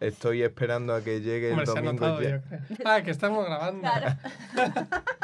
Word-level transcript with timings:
Estoy 0.00 0.42
esperando 0.42 0.94
a 0.94 1.02
que 1.02 1.20
llegue 1.20 1.46
el 1.48 1.52
Hombre, 1.52 1.66
se 1.66 1.72
ha 1.72 1.74
domingo. 1.76 1.92
notado, 2.06 2.22
ya. 2.22 2.30
yo 2.30 2.40
creo. 2.42 2.60
Ah, 2.84 3.02
que 3.02 3.10
estamos 3.10 3.44
grabando. 3.46 3.88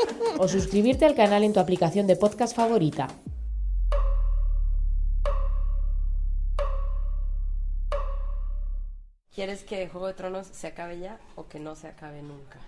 O 0.38 0.48
suscribirte 0.48 1.04
al 1.04 1.14
canal 1.14 1.44
en 1.44 1.52
tu 1.52 1.60
aplicación 1.60 2.06
de 2.06 2.16
podcast 2.16 2.54
favorita. 2.54 3.08
¿Quieres 9.34 9.64
que 9.64 9.86
Juego 9.88 10.06
de 10.06 10.14
Tronos 10.14 10.46
se 10.50 10.66
acabe 10.66 10.98
ya 10.98 11.18
o 11.34 11.46
que 11.46 11.60
no 11.60 11.76
se 11.76 11.88
acabe 11.88 12.22
nunca? 12.22 12.58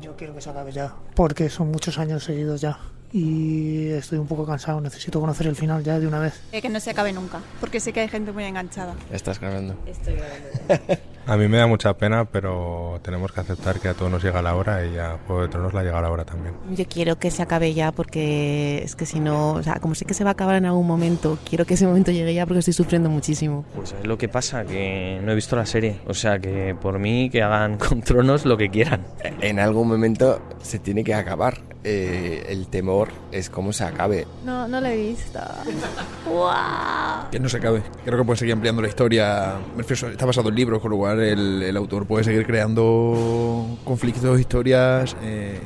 Yo 0.00 0.16
quiero 0.16 0.34
que 0.34 0.42
se 0.42 0.50
acabe 0.50 0.70
ya, 0.70 0.94
porque 1.14 1.48
son 1.48 1.70
muchos 1.70 1.98
años 1.98 2.24
seguidos 2.24 2.60
ya. 2.60 2.78
Y 3.10 3.88
estoy 3.90 4.18
un 4.18 4.26
poco 4.26 4.44
cansado, 4.44 4.80
necesito 4.80 5.20
conocer 5.20 5.46
el 5.46 5.56
final 5.56 5.82
ya 5.82 5.98
de 5.98 6.06
una 6.06 6.18
vez. 6.18 6.42
Eh, 6.52 6.60
que 6.60 6.68
no 6.68 6.80
se 6.80 6.90
acabe 6.90 7.12
nunca, 7.12 7.40
porque 7.60 7.80
sé 7.80 7.92
que 7.92 8.00
hay 8.00 8.08
gente 8.08 8.32
muy 8.32 8.44
enganchada. 8.44 8.94
Estás 9.10 9.40
grabando. 9.40 9.76
Estoy 9.86 10.14
grabando. 10.14 10.94
A 11.26 11.38
mí 11.38 11.48
me 11.48 11.56
da 11.56 11.66
mucha 11.66 11.94
pena, 11.96 12.26
pero 12.26 13.00
tenemos 13.02 13.32
que 13.32 13.40
aceptar 13.40 13.80
que 13.80 13.88
a 13.88 13.94
todos 13.94 14.10
nos 14.10 14.22
llega 14.22 14.42
la 14.42 14.54
hora 14.54 14.84
y 14.84 14.98
a 14.98 15.18
Juego 15.26 15.42
de 15.42 15.48
Tronos 15.48 15.72
la 15.72 15.82
llega 15.82 16.00
la 16.02 16.10
hora 16.10 16.24
también. 16.24 16.54
Yo 16.70 16.84
quiero 16.86 17.18
que 17.18 17.30
se 17.30 17.42
acabe 17.42 17.72
ya 17.72 17.92
porque 17.92 18.82
es 18.84 18.94
que 18.94 19.06
si 19.06 19.20
no, 19.20 19.52
o 19.52 19.62
sea, 19.62 19.80
como 19.80 19.94
sé 19.94 20.04
que 20.04 20.12
se 20.12 20.22
va 20.22 20.30
a 20.30 20.32
acabar 20.34 20.56
en 20.56 20.66
algún 20.66 20.86
momento, 20.86 21.38
quiero 21.48 21.64
que 21.64 21.74
ese 21.74 21.86
momento 21.86 22.10
llegue 22.10 22.34
ya 22.34 22.44
porque 22.44 22.58
estoy 22.58 22.74
sufriendo 22.74 23.08
muchísimo. 23.08 23.64
Pues 23.74 23.94
es 23.98 24.06
lo 24.06 24.18
que 24.18 24.28
pasa, 24.28 24.66
que 24.66 25.18
no 25.24 25.32
he 25.32 25.34
visto 25.34 25.56
la 25.56 25.64
serie. 25.64 26.00
O 26.06 26.12
sea 26.12 26.38
que 26.38 26.76
por 26.80 26.98
mí 26.98 27.30
que 27.30 27.42
hagan 27.42 27.78
con 27.78 28.02
Tronos 28.02 28.44
lo 28.44 28.58
que 28.58 28.68
quieran. 28.68 29.06
En 29.40 29.58
algún 29.60 29.88
momento 29.88 30.42
se 30.60 30.78
tiene 30.78 31.04
que 31.04 31.14
acabar. 31.14 31.73
Eh, 31.86 32.46
el 32.48 32.68
temor 32.68 33.10
es 33.30 33.50
cómo 33.50 33.70
se 33.74 33.84
acabe. 33.84 34.26
No, 34.42 34.66
no 34.66 34.80
la 34.80 34.92
he 34.92 34.96
visto. 34.96 35.38
¡Wow! 36.26 37.30
Que 37.30 37.38
no 37.38 37.48
se 37.50 37.58
acabe. 37.58 37.82
Creo 38.04 38.18
que 38.18 38.24
puede 38.24 38.38
seguir 38.38 38.54
ampliando 38.54 38.80
la 38.80 38.88
historia. 38.88 39.58
Está 39.78 40.24
basado 40.24 40.48
en 40.48 40.54
libros, 40.54 40.80
con 40.80 40.92
lo 40.92 40.96
cual 40.96 41.20
el, 41.20 41.62
el 41.62 41.76
autor 41.76 42.06
puede 42.06 42.24
seguir 42.24 42.46
creando 42.46 43.78
conflictos, 43.84 44.40
historias, 44.40 45.14
eh, 45.22 45.60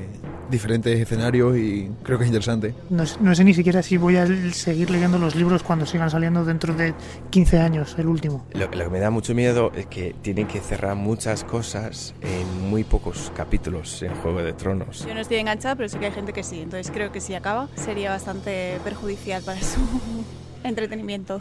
diferentes 0.51 0.99
escenarios 0.99 1.57
y 1.57 1.91
creo 2.03 2.19
que 2.19 2.25
es 2.25 2.29
interesante. 2.29 2.75
No, 2.91 3.05
no 3.21 3.35
sé 3.35 3.45
ni 3.45 3.55
siquiera 3.55 3.83
si 3.83 3.97
voy 3.97 4.17
a 4.17 4.27
seguir 4.53 4.91
leyendo 4.91 5.19
los 5.19 5.35
libros 5.35 5.63
cuando 5.63 5.87
sigan 5.87 6.11
saliendo 6.11 6.45
dentro 6.45 6.75
de 6.75 6.95
15 7.31 7.61
años, 7.61 7.97
el 7.99 8.07
último. 8.07 8.47
Lo, 8.53 8.61
lo 8.61 8.71
que 8.71 8.91
me 8.91 9.01
da 9.01 9.11
mucho 9.11 9.35
miedo 9.35 9.73
es 9.75 9.87
que 9.87 10.15
tienen 10.23 10.47
que 10.47 10.61
cerrar 10.61 10.97
muchas 10.97 11.45
cosas 11.45 12.15
en 12.23 12.69
muy 12.71 12.85
pocos 12.85 13.33
capítulos 13.37 14.03
en 14.03 14.15
Juego 14.17 14.43
de 14.43 14.53
Tronos. 14.53 15.07
Yo 15.07 15.15
no 15.15 15.21
estoy 15.21 15.39
enganchada, 15.39 15.77
pero 15.77 15.89
sé 15.89 15.99
que 15.99 16.07
hay 16.07 16.13
gente 16.13 16.33
que 16.33 16.43
sí. 16.43 16.61
Entonces 16.61 16.91
creo 16.93 17.13
que 17.13 17.21
si 17.21 17.35
acaba 17.35 17.69
sería 17.77 18.11
bastante 18.11 18.79
perjudicial 18.85 19.43
para 19.43 19.61
su 19.61 19.81
entretenimiento. 20.65 21.41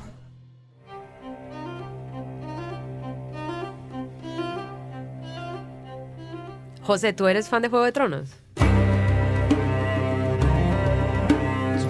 José, 6.83 7.11
¿tú 7.11 7.27
eres 7.27 7.49
fan 7.49 7.61
de 7.61 7.67
Juego 7.67 7.83
de 7.83 7.91
Tronos? 7.91 8.29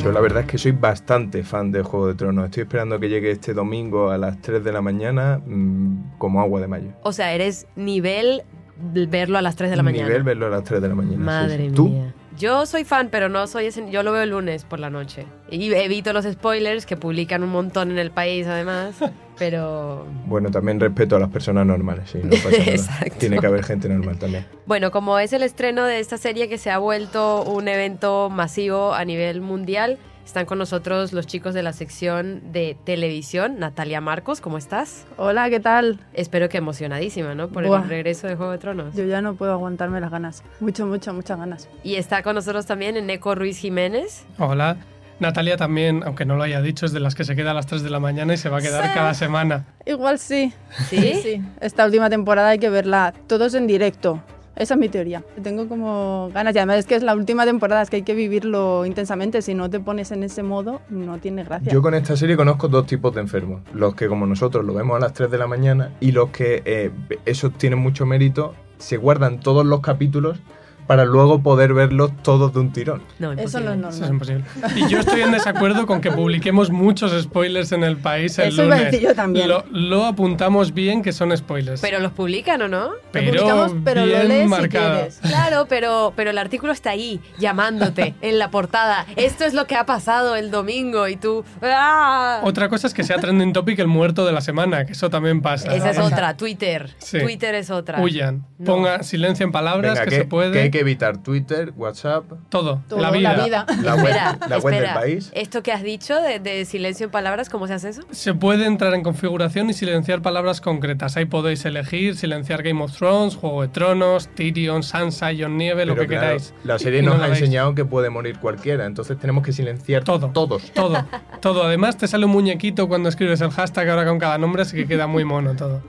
Yo 0.07 0.13
la 0.13 0.22
verdad 0.22 0.44
es 0.44 0.47
que 0.47 0.57
soy 0.57 0.72
bastante 0.72 1.44
fan 1.44 1.69
de 1.73 1.84
Juego 1.84 2.07
de 2.07 2.16
Tronos. 2.16 2.45
Estoy 2.45 2.63
esperando 2.63 2.97
que 2.97 3.09
llegue 3.09 3.29
este 3.29 3.53
domingo 3.53 4.09
a 4.09 4.18
las 4.18 4.41
3 4.41 4.63
de 4.63 4.72
la 4.72 4.81
mañana 4.81 5.41
mm, 5.45 6.18
como 6.18 6.40
agua 6.40 6.62
de 6.62 6.68
mayo. 6.68 6.91
O 7.03 7.12
sea, 7.12 7.34
eres 7.34 7.68
nivel 7.75 8.44
verlo 8.78 9.38
a 9.38 9.41
las 9.41 9.57
3 9.57 9.69
de 9.69 9.75
la 9.75 9.84
mañana. 9.84 10.07
Nivel 10.07 10.23
verlo 10.23 10.46
a 10.46 10.50
las 10.50 10.63
3 10.63 10.81
de 10.81 10.88
la 10.88 10.96
mañana. 10.96 11.17
sí, 11.17 11.23
Madre 11.23 11.67
sí. 11.67 11.75
¿Tú? 11.75 11.90
mía. 11.90 12.13
Yo 12.38 12.66
soy 12.66 12.85
fan, 12.85 13.09
pero 13.12 13.28
no 13.28 13.47
soy 13.47 13.66
ese. 13.66 13.91
Yo 13.91 14.01
lo 14.01 14.13
veo 14.13 14.22
el 14.22 14.29
lunes 14.29 14.63
por 14.63 14.79
la 14.79 14.90
noche. 14.90 15.25
Y 15.51 15.73
evito 15.73 16.13
los 16.13 16.23
spoilers 16.23 16.85
que 16.85 16.96
publican 16.96 17.44
un 17.44 17.50
montón 17.50 17.91
en 17.91 17.97
el 17.97 18.12
país, 18.12 18.47
además. 18.47 18.96
Pero. 19.40 20.06
Bueno, 20.25 20.50
también 20.52 20.80
respeto 20.80 21.16
a 21.16 21.20
las 21.20 21.30
personas 21.30 21.66
normales, 21.66 22.09
sí, 22.12 22.20
no 22.24 22.30
pasa 22.31 22.50
nada. 22.59 22.64
Exacto. 22.72 23.16
Tiene 23.20 23.40
que 23.40 23.48
haber 23.48 23.64
gente 23.64 23.90
normal 23.90 24.18
también. 24.18 24.46
Bueno, 24.66 24.92
como 24.92 25.20
es 25.20 25.34
el 25.34 25.44
estreno 25.44 25.86
de 25.86 26.00
esta 26.00 26.18
serie 26.18 26.50
que 26.50 26.58
se 26.58 26.72
ha 26.72 26.78
vuelto 26.78 27.44
un 27.44 27.68
evento 27.68 28.30
masivo 28.30 28.94
a 28.94 29.06
nivel 29.06 29.42
mundial, 29.42 29.97
están 30.26 30.46
con 30.46 30.58
nosotros 30.58 31.14
los 31.14 31.26
chicos 31.26 31.53
de 31.53 31.64
la 31.64 31.72
sección 31.72 32.52
de 32.52 32.76
televisión. 32.84 33.59
Natalia 33.59 34.02
Marcos, 34.02 34.42
¿cómo 34.42 34.58
estás? 34.58 35.06
Hola, 35.16 35.50
¿qué 35.50 35.62
tal? 35.62 36.02
Espero 36.14 36.50
que 36.50 36.58
emocionadísima, 36.58 37.34
¿no? 37.34 37.47
Por 37.47 37.66
Buah. 37.66 37.84
el 37.84 37.88
regreso 37.90 38.28
de 38.28 38.36
Juego 38.36 38.52
de 38.52 38.58
Tronos. 38.58 38.94
Yo 38.94 39.06
ya 39.06 39.22
no 39.22 39.36
puedo 39.36 39.53
aguantarme 39.53 40.02
las 40.02 40.12
ganas. 40.12 40.44
Mucho, 40.59 40.86
mucho, 40.86 41.14
muchas 41.14 41.40
ganas. 41.40 41.70
Y 41.81 41.96
está 41.96 42.24
con 42.24 42.36
nosotros 42.36 42.66
también 42.66 42.97
Eneco 42.97 43.36
Ruiz 43.36 43.58
Jiménez. 43.58 44.26
Hola. 44.38 44.76
Natalia 45.19 45.57
también, 45.57 46.03
aunque 46.05 46.25
no 46.25 46.35
lo 46.35 46.44
haya 46.44 46.61
dicho, 46.61 46.85
es 46.85 46.91
de 46.91 47.00
las 47.00 47.16
que 47.16 47.23
se 47.23 47.35
queda 47.35 47.51
a 47.51 47.53
las 47.53 47.66
3 47.67 47.81
de 47.83 47.89
la 47.89 48.00
mañana 48.00 48.33
y 48.33 48.38
se 48.38 48.50
va 48.50 48.59
a 48.59 48.61
quedar 48.61 48.83
Sí. 48.85 48.89
cada 48.94 49.13
semana. 49.13 49.66
Igual 49.85 50.19
sí. 50.19 50.53
¿Sí? 50.89 51.13
Sí. 51.23 51.41
Esta 51.61 51.85
última 51.85 52.09
temporada 52.09 52.50
hay 52.50 52.59
que 52.59 52.69
verla 52.69 53.13
todos 53.28 53.53
en 53.55 53.67
directo. 53.67 54.22
Esa 54.55 54.73
es 54.73 54.79
mi 54.79 54.89
teoría. 54.89 55.23
Tengo 55.44 55.67
como 55.67 56.31
ganas. 56.33 56.55
Y 56.55 56.57
además 56.57 56.78
es 56.79 56.85
que 56.88 56.95
es 56.95 57.03
la 57.03 57.16
última 57.16 57.45
temporada, 57.45 57.83
es 57.83 57.91
que 57.91 57.97
hay 57.97 58.01
que 58.01 58.16
vivirlo 58.16 58.88
intensamente. 58.88 59.44
Si 59.44 59.53
no 59.53 59.69
te 59.69 59.79
pones 59.79 60.11
en 60.11 60.23
ese 60.23 60.41
modo, 60.41 60.81
no 60.89 61.19
tiene 61.19 61.44
gracia. 61.44 61.72
Yo 61.72 61.84
con 61.84 61.94
esta 61.94 62.17
serie 62.17 62.35
conozco 62.35 62.67
dos 62.67 62.88
tipos 62.88 63.13
de 63.13 63.22
enfermos. 63.22 63.61
Los 63.73 63.94
que 63.94 64.07
como 64.07 64.25
nosotros 64.25 64.66
lo 64.66 64.73
vemos 64.73 64.97
a 64.97 64.99
las 64.99 65.13
3 65.13 65.29
de 65.29 65.38
la 65.38 65.45
mañana 65.45 65.91
y 65.99 66.11
los 66.11 66.29
que, 66.29 66.63
eh, 66.66 66.89
esos 67.25 67.53
tienen 67.53 67.78
mucho 67.78 68.07
mérito, 68.07 68.55
se 68.79 68.97
guardan 68.97 69.39
todos 69.39 69.63
los 69.63 69.81
capítulos 69.81 70.39
para 70.88 71.06
luego 71.06 71.42
poder 71.44 71.74
verlos 71.74 72.12
todos 72.24 72.53
de 72.53 72.59
un 72.59 72.72
tirón. 72.72 73.03
No, 73.20 73.34
Eso 73.34 73.59
no 73.59 73.72
es 73.74 73.78
normal. 73.78 73.94
Eso 73.94 74.03
es 74.06 74.09
imposible. 74.09 74.44
Y 74.75 74.88
yo 74.88 75.00
estoy 75.00 75.22
en 75.22 75.31
desacuerdo 75.31 75.86
con 75.86 76.02
que 76.02 76.12
publiquemos 76.12 76.70
muchos 76.70 77.12
spoilers 77.22 77.72
en 77.74 77.84
el 77.84 77.98
país 77.98 78.40
el 78.40 78.50
Eso 78.50 78.64
iba 78.64 78.75
a 78.75 78.78
lunes. 78.78 78.92
decir 78.94 79.08
yo 79.09 79.16
también. 79.16 79.47
Lo, 79.50 79.66
lo 79.70 80.06
apuntamos 80.06 80.74
bien 80.74 81.02
que 81.02 81.12
son 81.12 81.36
spoilers. 81.36 81.81
Pero 81.81 82.00
los 82.00 82.12
publican 82.14 82.62
o 82.62 82.68
no? 82.68 82.92
Pero 83.12 83.28
publicamos, 83.31 83.76
pero 83.84 84.02
lo 84.02 84.08
bien 84.08 84.28
lees 84.30 84.44
si 84.44 84.47
marcado. 84.50 84.94
quieres. 84.96 85.20
Claro, 85.22 85.66
pero, 85.68 86.14
pero 86.16 86.30
el 86.31 86.38
artículo 86.38 86.72
está 86.72 86.92
ahí, 86.92 87.20
llamándote 87.38 88.16
en 88.22 88.40
la 88.40 88.50
portada. 88.50 89.06
Esto 89.18 89.44
es 89.46 89.53
lo 89.53 89.66
que 89.68 89.76
ha 89.76 89.86
pasado 89.86 90.36
el 90.36 90.52
domingo 90.52 91.08
y 91.08 91.18
tú... 91.18 91.44
¡ah! 91.62 92.40
Otra 92.44 92.70
cosa 92.70 92.88
es 92.88 92.94
que 92.94 93.03
sea 93.03 93.18
trending 93.18 93.53
topic 93.53 93.80
el 93.80 93.88
muerto 93.88 94.26
de 94.26 94.31
la 94.31 94.42
semana, 94.42 94.86
que 94.86 94.94
eso 94.94 95.09
también 95.09 95.42
pasa. 95.42 95.76
Esa 95.76 95.90
es 95.92 96.00
otra, 96.00 96.38
Twitter. 96.38 96.92
Sí. 97.00 97.20
Twitter 97.20 97.56
es 97.56 97.70
otra. 97.72 98.02
Huyan. 98.02 98.46
No. 98.58 98.66
Ponga 98.66 99.03
silencio 99.03 99.46
en 99.46 99.52
palabras, 99.52 99.94
Venga, 99.94 100.03
que, 100.06 100.09
que, 100.09 100.16
se 100.18 100.26
puede. 100.26 100.72
que 100.72 100.77
que 100.78 100.82
evitar 100.82 101.18
Twitter, 101.18 101.74
WhatsApp, 101.76 102.24
Todo. 102.50 102.82
Todo, 102.88 103.00
la 103.00 103.12
vida. 103.12 103.36
la 103.36 103.44
vida. 103.44 103.66
la 103.82 103.96
web, 103.96 104.06
Espera, 104.08 104.38
la 104.48 104.58
web 104.60 104.82
del 104.82 104.94
país. 104.94 105.32
Esto 105.34 105.64
que 105.64 105.72
has 105.72 105.82
dicho 105.82 106.22
de, 106.22 106.40
de 106.40 106.66
silencio 106.66 107.06
en 107.06 107.12
palabras, 107.12 107.50
¿cómo 107.50 107.68
se 107.68 107.74
hace 107.74 107.90
eso? 107.90 108.04
Se 108.12 108.34
puede 108.34 108.66
entrar 108.66 108.94
en 108.94 109.04
configuración 109.04 109.70
y 109.70 109.74
silenciar 109.74 110.22
palabras 110.22 110.62
concretas. 110.62 111.18
Ahí 111.18 111.26
podéis 111.26 111.66
elegir 111.66 112.16
silenciar 112.16 112.62
Game 112.64 112.84
of 112.84 112.96
Thrones, 112.96 113.36
Juego 113.36 113.64
de 113.64 113.70
Tronos, 113.70 114.28
Tyrion, 114.36 114.84
Sansa, 114.84 115.30
Jon 115.38 115.58
Nieve, 115.58 115.86
lo 115.86 115.96
que 115.96 116.08
claro, 116.08 116.22
queráis. 116.22 116.54
La 116.64 116.78
serie 116.78 117.02
no 117.02 117.14
nos 117.16 117.22
ha 117.22 117.28
enseñado 117.30 117.74
que 117.74 117.86
puede 117.86 118.09
morir 118.09 118.38
cualquiera, 118.40 118.86
entonces 118.86 119.18
tenemos 119.18 119.44
que 119.44 119.52
silenciar 119.52 120.04
Todo. 120.04 120.30
todos. 120.30 120.72
Todo, 120.72 121.06
todo. 121.42 121.64
Además 121.64 121.98
te 121.98 122.08
sale 122.08 122.26
un 122.26 122.32
muñequito 122.32 122.88
cuando 122.88 123.09
escribes 123.09 123.42
el 123.42 123.50
hashtag 123.50 123.90
ahora 123.90 124.06
con 124.06 124.20
cada 124.20 124.38
nombre, 124.38 124.62
así 124.62 124.76
que 124.76 124.88
queda 124.88 125.08
muy 125.08 125.26
mono 125.26 125.56
todo. 125.56 125.82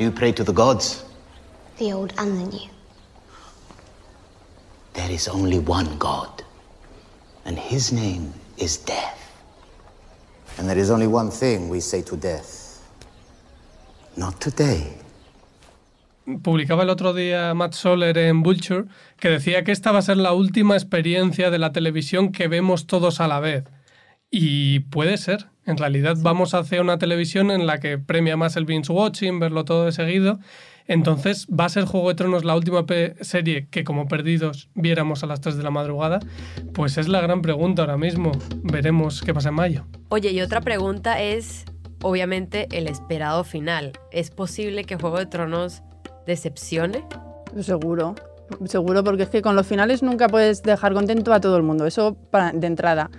Do 0.00 0.06
you 0.06 0.12
pray 0.12 0.32
to 0.32 0.44
the 0.44 0.54
gods? 0.54 1.04
The 1.76 1.92
old 1.92 2.14
and 2.16 2.40
the 2.40 2.56
new. 2.56 2.70
There 4.94 5.10
is 5.10 5.28
only 5.28 5.58
one 5.58 5.98
God, 5.98 6.42
and 7.44 7.58
his 7.58 7.92
name 7.92 8.32
is 8.56 8.78
death. 8.78 9.20
And 10.56 10.66
there 10.66 10.78
is 10.78 10.90
only 10.90 11.06
one 11.06 11.30
thing 11.30 11.68
we 11.68 11.82
say 11.82 12.00
to 12.04 12.16
death. 12.16 12.80
Not 14.16 14.40
today. 14.40 14.96
Publicaba 16.24 16.84
el 16.84 16.88
otro 16.88 17.12
día 17.12 17.52
Matt 17.54 17.74
Soler 17.74 18.16
en 18.16 18.42
Vulture 18.42 18.86
que 19.18 19.28
decía 19.28 19.64
que 19.64 19.72
esta 19.72 19.92
va 19.92 19.98
a 19.98 20.02
ser 20.02 20.16
la 20.16 20.32
última 20.32 20.76
experiencia 20.76 21.50
de 21.50 21.58
la 21.58 21.72
televisión 21.72 22.32
que 22.32 22.48
vemos 22.48 22.86
todos 22.86 23.20
a 23.20 23.28
la 23.28 23.38
vez. 23.38 23.64
Y 24.30 24.80
puede 24.80 25.18
ser. 25.18 25.50
En 25.70 25.76
realidad 25.76 26.16
vamos 26.20 26.52
hacia 26.54 26.80
una 26.80 26.98
televisión 26.98 27.50
en 27.50 27.66
la 27.66 27.78
que 27.78 27.96
premia 27.98 28.36
más 28.36 28.56
el 28.56 28.64
binge 28.64 28.92
watching, 28.92 29.38
verlo 29.40 29.64
todo 29.64 29.84
de 29.86 29.92
seguido. 29.92 30.38
Entonces, 30.88 31.46
¿va 31.48 31.66
a 31.66 31.68
ser 31.68 31.84
Juego 31.84 32.08
de 32.08 32.16
Tronos 32.16 32.44
la 32.44 32.56
última 32.56 32.84
serie 33.20 33.68
que 33.70 33.84
como 33.84 34.08
perdidos 34.08 34.68
viéramos 34.74 35.22
a 35.22 35.26
las 35.26 35.40
3 35.40 35.56
de 35.56 35.62
la 35.62 35.70
madrugada? 35.70 36.18
Pues 36.74 36.98
es 36.98 37.06
la 37.06 37.20
gran 37.20 37.42
pregunta 37.42 37.82
ahora 37.82 37.96
mismo. 37.96 38.32
Veremos 38.64 39.22
qué 39.22 39.32
pasa 39.32 39.50
en 39.50 39.54
mayo. 39.54 39.86
Oye, 40.08 40.32
y 40.32 40.40
otra 40.40 40.60
pregunta 40.60 41.20
es, 41.22 41.64
obviamente, 42.02 42.66
el 42.72 42.88
esperado 42.88 43.44
final. 43.44 43.92
¿Es 44.10 44.30
posible 44.30 44.82
que 44.84 44.96
Juego 44.96 45.18
de 45.18 45.26
Tronos 45.26 45.82
decepcione? 46.26 47.04
Seguro, 47.60 48.16
seguro, 48.64 49.04
porque 49.04 49.22
es 49.22 49.28
que 49.28 49.42
con 49.42 49.54
los 49.54 49.68
finales 49.68 50.02
nunca 50.02 50.28
puedes 50.28 50.62
dejar 50.64 50.92
contento 50.94 51.32
a 51.32 51.40
todo 51.40 51.56
el 51.56 51.62
mundo, 51.62 51.86
eso 51.86 52.16
para- 52.32 52.50
de 52.52 52.66
entrada. 52.66 53.10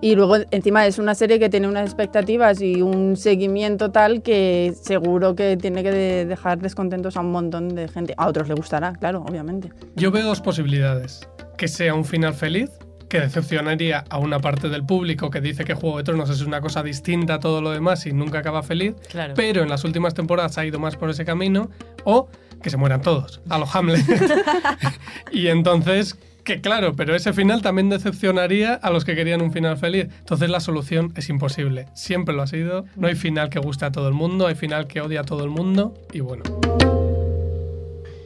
Y 0.00 0.14
luego 0.14 0.36
encima 0.52 0.86
es 0.86 0.98
una 0.98 1.14
serie 1.14 1.38
que 1.40 1.48
tiene 1.48 1.66
unas 1.66 1.84
expectativas 1.86 2.60
y 2.60 2.82
un 2.82 3.16
seguimiento 3.16 3.90
tal 3.90 4.22
que 4.22 4.72
seguro 4.80 5.34
que 5.34 5.56
tiene 5.56 5.82
que 5.82 5.90
de- 5.90 6.24
dejar 6.24 6.58
descontentos 6.60 7.16
a 7.16 7.20
un 7.20 7.32
montón 7.32 7.74
de 7.74 7.88
gente. 7.88 8.14
A 8.16 8.28
otros 8.28 8.48
le 8.48 8.54
gustará, 8.54 8.92
claro, 8.92 9.24
obviamente. 9.28 9.70
Yo 9.96 10.10
veo 10.12 10.24
dos 10.26 10.40
posibilidades. 10.40 11.28
Que 11.56 11.66
sea 11.66 11.94
un 11.94 12.04
final 12.04 12.34
feliz, 12.34 12.70
que 13.08 13.18
decepcionaría 13.18 14.04
a 14.08 14.18
una 14.18 14.38
parte 14.38 14.68
del 14.68 14.84
público 14.86 15.30
que 15.30 15.40
dice 15.40 15.64
que 15.64 15.74
Juego 15.74 15.96
de 15.98 16.04
Tronos 16.04 16.30
es 16.30 16.42
una 16.42 16.60
cosa 16.60 16.84
distinta 16.84 17.34
a 17.34 17.40
todo 17.40 17.60
lo 17.60 17.70
demás 17.72 18.06
y 18.06 18.12
nunca 18.12 18.38
acaba 18.38 18.62
feliz, 18.62 18.94
Claro. 19.10 19.34
pero 19.34 19.62
en 19.62 19.68
las 19.68 19.82
últimas 19.82 20.14
temporadas 20.14 20.58
ha 20.58 20.64
ido 20.64 20.78
más 20.78 20.94
por 20.94 21.10
ese 21.10 21.24
camino, 21.24 21.70
o 22.04 22.28
que 22.62 22.70
se 22.70 22.76
mueran 22.76 23.00
todos, 23.02 23.40
a 23.48 23.58
los 23.58 23.74
Hamlet. 23.74 24.04
y 25.32 25.48
entonces, 25.48 26.16
que 26.48 26.62
claro, 26.62 26.96
pero 26.96 27.14
ese 27.14 27.34
final 27.34 27.60
también 27.60 27.90
decepcionaría 27.90 28.72
a 28.72 28.90
los 28.90 29.04
que 29.04 29.14
querían 29.14 29.42
un 29.42 29.52
final 29.52 29.76
feliz. 29.76 30.06
Entonces 30.20 30.48
la 30.48 30.60
solución 30.60 31.12
es 31.14 31.28
imposible. 31.28 31.86
Siempre 31.92 32.34
lo 32.34 32.40
ha 32.40 32.46
sido. 32.46 32.86
No 32.96 33.06
hay 33.06 33.16
final 33.16 33.50
que 33.50 33.58
guste 33.58 33.84
a 33.84 33.92
todo 33.92 34.08
el 34.08 34.14
mundo, 34.14 34.46
hay 34.46 34.54
final 34.54 34.86
que 34.86 35.02
odia 35.02 35.20
a 35.20 35.24
todo 35.24 35.44
el 35.44 35.50
mundo, 35.50 35.92
y 36.10 36.20
bueno. 36.20 36.44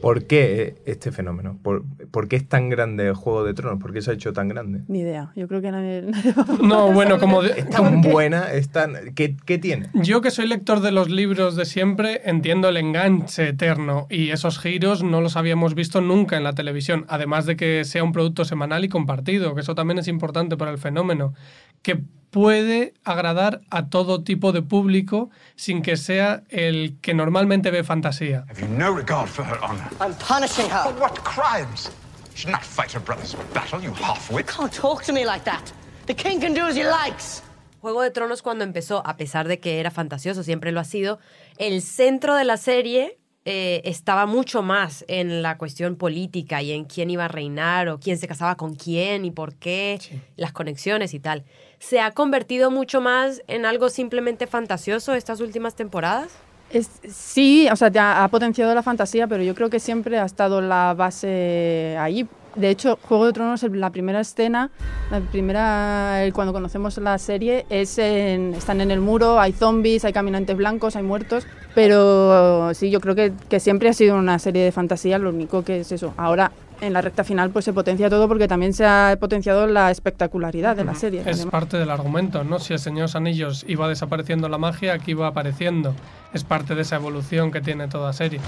¿Por 0.03 0.25
qué 0.25 0.75
este 0.85 1.13
fenómeno? 1.13 1.57
¿Por, 1.63 1.85
por 2.11 2.27
qué 2.27 2.35
es 2.35 2.45
tan 2.45 2.67
grande 2.67 3.13
Juego 3.13 3.45
de 3.45 3.53
Tronos? 3.53 3.79
¿Por 3.81 3.93
qué 3.93 4.01
se 4.01 4.11
ha 4.11 4.13
hecho 4.15 4.33
tan 4.33 4.49
grande? 4.49 4.81
Ni 4.89 4.99
idea, 4.99 5.31
yo 5.33 5.47
creo 5.47 5.61
que 5.61 5.71
nadie... 5.71 6.01
nadie 6.11 6.33
va 6.33 6.43
a- 6.43 6.57
No, 6.61 6.91
bueno, 6.91 7.19
como... 7.19 7.41
de- 7.41 7.51
Es 7.57 7.69
tan 7.69 8.01
buena, 8.01 8.51
es 8.51 8.67
tan... 8.69 9.13
¿Qué, 9.15 9.37
qué 9.45 9.57
tiene? 9.59 9.87
Yo 9.93 10.19
que 10.19 10.29
soy 10.29 10.45
lector 10.47 10.81
de 10.81 10.91
los 10.91 11.09
libros 11.09 11.55
de 11.55 11.63
siempre, 11.63 12.19
entiendo 12.25 12.67
el 12.67 12.75
enganche 12.75 13.47
eterno 13.47 14.07
y 14.09 14.31
esos 14.31 14.59
giros 14.59 15.03
no 15.03 15.21
los 15.21 15.37
habíamos 15.37 15.73
visto 15.73 16.01
nunca 16.01 16.35
en 16.35 16.43
la 16.43 16.51
televisión, 16.53 17.05
además 17.07 17.45
de 17.45 17.55
que 17.55 17.85
sea 17.85 18.03
un 18.03 18.11
producto 18.11 18.43
semanal 18.43 18.83
y 18.83 18.89
compartido, 18.89 19.55
que 19.55 19.61
eso 19.61 19.73
también 19.73 19.99
es 19.99 20.09
importante 20.09 20.57
para 20.57 20.71
el 20.71 20.79
fenómeno, 20.79 21.33
que 21.81 22.01
puede 22.33 22.95
agradar 23.03 23.61
a 23.69 23.89
todo 23.89 24.23
tipo 24.23 24.51
de 24.51 24.63
público 24.63 25.29
sin 25.55 25.83
que 25.83 25.97
sea 25.97 26.41
el 26.49 26.97
que 26.99 27.13
normalmente 27.13 27.69
ve 27.69 27.83
fantasía. 27.83 28.43
Have 28.49 28.59
you 28.59 28.67
no 28.67 28.91
regard 28.91 29.27
for 29.29 29.45
her 29.45 29.59
honor? 29.61 29.87
I'm 30.01 30.15
punishing 30.15 30.65
her. 30.65 30.83
For 30.83 30.99
what 30.99 31.13
crimes? 31.23 31.91
She 32.33 32.47
did 32.47 32.53
not 32.53 32.63
fight 32.63 32.91
her 32.91 32.99
brother's 32.99 33.35
battle, 33.53 33.79
you 33.81 33.93
half-wit. 33.93 34.47
Can't 34.47 34.73
talk 34.73 35.03
to 35.03 35.13
me 35.13 35.25
like 35.25 35.45
that. 35.45 35.71
The 36.07 36.15
king 36.15 36.41
can 36.41 36.55
do 36.55 36.61
as 36.61 36.75
he 36.75 36.83
likes. 36.83 37.43
Juego 37.81 38.01
de 38.01 38.09
Tronos 38.09 38.41
cuando 38.41 38.63
empezó, 38.63 39.05
a 39.05 39.15
pesar 39.15 39.47
de 39.47 39.59
que 39.59 39.79
era 39.79 39.91
fantasioso, 39.91 40.41
siempre 40.41 40.71
lo 40.71 40.79
ha 40.79 40.85
sido, 40.85 41.19
el 41.57 41.83
centro 41.83 42.35
de 42.35 42.45
la 42.45 42.57
serie 42.57 43.19
eh, 43.45 43.81
estaba 43.83 44.25
mucho 44.25 44.61
más 44.61 45.03
en 45.09 45.41
la 45.41 45.57
cuestión 45.57 45.97
política 45.97 46.61
y 46.61 46.71
en 46.71 46.85
quién 46.85 47.09
iba 47.09 47.25
a 47.25 47.27
reinar 47.27 47.89
o 47.89 47.99
quién 47.99 48.17
se 48.17 48.25
casaba 48.25 48.55
con 48.55 48.73
quién 48.73 49.25
y 49.25 49.31
por 49.31 49.55
qué, 49.55 49.99
las 50.37 50.53
conexiones 50.53 51.13
y 51.13 51.19
tal. 51.19 51.43
¿Se 51.85 51.99
ha 51.99 52.11
convertido 52.11 52.71
mucho 52.71 53.01
más 53.01 53.41
en 53.47 53.65
algo 53.65 53.89
simplemente 53.89 54.47
fantasioso 54.47 55.13
estas 55.13 55.41
últimas 55.41 55.75
temporadas? 55.75 56.29
Es, 56.71 56.89
sí, 57.09 57.67
o 57.71 57.75
sea, 57.75 57.91
ha, 57.99 58.23
ha 58.23 58.27
potenciado 58.29 58.73
la 58.73 58.81
fantasía, 58.81 59.27
pero 59.27 59.43
yo 59.43 59.53
creo 59.53 59.69
que 59.69 59.79
siempre 59.81 60.17
ha 60.17 60.23
estado 60.25 60.61
la 60.61 60.93
base 60.95 61.97
ahí. 61.99 62.25
De 62.55 62.69
hecho, 62.69 62.97
Juego 63.01 63.25
de 63.25 63.33
Tronos, 63.33 63.63
la 63.63 63.89
primera 63.89 64.21
escena, 64.21 64.71
la 65.11 65.19
primera, 65.19 66.23
el- 66.23 66.33
cuando 66.33 66.53
conocemos 66.53 66.97
la 66.99 67.17
serie, 67.17 67.65
es 67.69 67.97
en- 67.97 68.53
están 68.53 68.79
en 68.79 68.89
el 68.89 69.01
muro, 69.01 69.39
hay 69.39 69.51
zombies, 69.51 70.05
hay 70.05 70.13
caminantes 70.13 70.55
blancos, 70.55 70.95
hay 70.95 71.03
muertos, 71.03 71.45
pero 71.75 72.73
sí, 72.75 72.91
yo 72.91 73.01
creo 73.01 73.13
que, 73.15 73.33
que 73.49 73.59
siempre 73.59 73.89
ha 73.89 73.93
sido 73.93 74.15
una 74.15 74.39
serie 74.39 74.63
de 74.63 74.71
fantasía, 74.71 75.17
lo 75.17 75.29
único 75.31 75.63
que 75.63 75.81
es 75.81 75.91
eso. 75.91 76.13
Ahora, 76.15 76.51
en 76.83 76.93
la 76.93 77.01
recta 77.01 77.23
final, 77.23 77.49
pues 77.49 77.65
se 77.65 77.73
potencia 77.73 78.09
todo 78.09 78.27
porque 78.27 78.47
también 78.47 78.73
se 78.73 78.85
ha 78.85 79.17
potenciado 79.19 79.67
la 79.67 79.91
espectacularidad 79.91 80.75
de 80.75 80.83
la 80.83 80.95
serie. 80.95 81.21
Es 81.21 81.27
además. 81.27 81.51
parte 81.51 81.77
del 81.77 81.89
argumento, 81.89 82.43
¿no? 82.43 82.59
Si 82.59 82.73
el 82.73 82.79
Señor 82.79 82.97
de 82.97 83.03
los 83.03 83.15
Anillos 83.15 83.65
iba 83.67 83.87
desapareciendo 83.87 84.49
la 84.49 84.57
magia, 84.57 84.93
aquí 84.93 85.13
va 85.13 85.27
apareciendo. 85.27 85.95
Es 86.33 86.43
parte 86.43 86.75
de 86.75 86.81
esa 86.81 86.97
evolución 86.97 87.51
que 87.51 87.61
tiene 87.61 87.87
toda 87.87 88.13
serie. 88.13 88.39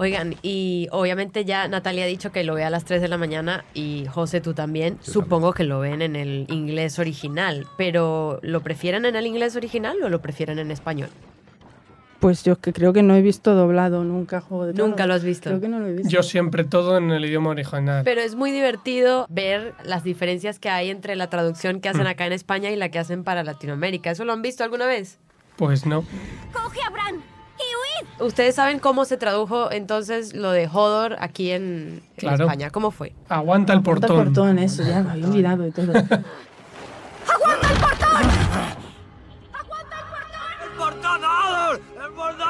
Oigan, 0.00 0.36
y 0.42 0.86
obviamente 0.92 1.44
ya 1.44 1.66
Natalia 1.66 2.04
ha 2.04 2.06
dicho 2.06 2.30
que 2.30 2.44
lo 2.44 2.54
ve 2.54 2.62
a 2.64 2.70
las 2.70 2.84
3 2.84 3.02
de 3.02 3.08
la 3.08 3.18
mañana 3.18 3.64
y 3.74 4.06
José 4.08 4.40
tú 4.40 4.54
también. 4.54 4.96
Supongo 5.02 5.52
que 5.52 5.64
lo 5.64 5.80
ven 5.80 6.02
en 6.02 6.14
el 6.14 6.46
inglés 6.50 6.98
original, 7.00 7.66
pero 7.76 8.38
¿lo 8.42 8.60
prefieren 8.62 9.04
en 9.04 9.16
el 9.16 9.26
inglés 9.26 9.56
original 9.56 9.96
o 10.02 10.08
lo 10.08 10.20
prefieren 10.22 10.60
en 10.60 10.70
español? 10.70 11.08
Pues 12.20 12.42
yo 12.44 12.60
que 12.60 12.72
creo 12.72 12.92
que 12.92 13.02
no 13.02 13.14
he 13.14 13.22
visto 13.22 13.54
doblado 13.54 14.02
nunca 14.02 14.40
Juego 14.40 14.66
de 14.66 14.72
Tronos. 14.72 14.90
Nunca 14.90 15.06
lo 15.06 15.14
has 15.14 15.22
visto. 15.22 15.50
Creo 15.50 15.60
que 15.60 15.68
no 15.68 15.78
lo 15.78 15.86
he 15.86 15.92
visto. 15.92 16.08
Yo 16.08 16.22
siempre 16.24 16.64
todo 16.64 16.96
en 16.98 17.10
el 17.12 17.24
idioma 17.24 17.50
original. 17.50 18.02
Pero 18.04 18.20
es 18.20 18.34
muy 18.34 18.50
divertido 18.50 19.26
ver 19.28 19.74
las 19.84 20.02
diferencias 20.02 20.58
que 20.58 20.68
hay 20.68 20.90
entre 20.90 21.14
la 21.14 21.28
traducción 21.30 21.80
que 21.80 21.88
hacen 21.88 22.04
Mm. 22.04 22.08
acá 22.08 22.26
en 22.26 22.32
España 22.32 22.70
y 22.70 22.76
la 22.76 22.88
que 22.88 22.98
hacen 22.98 23.22
para 23.22 23.44
Latinoamérica. 23.44 24.10
¿Eso 24.10 24.24
lo 24.24 24.32
han 24.32 24.42
visto 24.42 24.64
alguna 24.64 24.86
vez? 24.86 25.18
Pues 25.56 25.86
no. 25.86 26.04
¡Coge! 26.52 26.78
¡Y 27.58 28.04
huid! 28.04 28.08
¿Ustedes 28.26 28.54
saben 28.54 28.78
cómo 28.78 29.04
se 29.04 29.16
tradujo 29.16 29.70
entonces 29.70 30.34
lo 30.34 30.50
de 30.52 30.68
Hodor 30.72 31.16
aquí 31.20 31.50
en. 31.52 32.02
España? 32.16 32.70
¿Cómo 32.70 32.90
fue? 32.90 33.14
Aguanta 33.28 33.72
el 33.72 33.82
portón. 33.82 34.24
portón, 34.26 34.58
eso, 34.58 34.82
ya 34.82 35.02
me 35.02 35.10
había 35.12 35.26
olvidado 35.26 35.70
todo. 35.72 35.92
¡Aguanta 35.92 37.70
el 37.70 37.78
portón! 37.78 38.22
¡El 40.62 40.70
portón! 40.76 41.20
¡El 42.02 42.12
portón! 42.12 42.48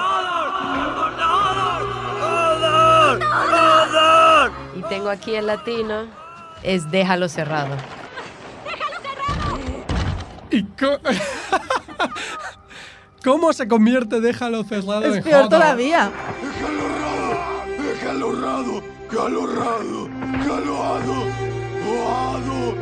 ¡El 3.13 3.19
portón! 3.19 4.53
Y 4.77 4.83
tengo 4.89 5.11
aquí 5.11 5.35
el 5.35 5.47
latino. 5.47 6.07
Es 6.63 6.91
déjalo 6.91 7.29
cerrado. 7.29 7.77
¿Y 10.51 10.63
co- 10.65 10.99
¿Cómo 13.29 13.53
se 13.53 13.69
convierte 13.69 14.23
Déjalo 14.23 14.65
cerrado 14.65 15.05
en 15.05 15.19
es 15.19 15.23
peor 15.23 15.51
todavía. 15.51 16.11
¡Calorado! 18.03 18.83
¡Calorado! 19.11 20.09
¡Calorado! 20.47 21.27
¡Coado! 21.85 22.75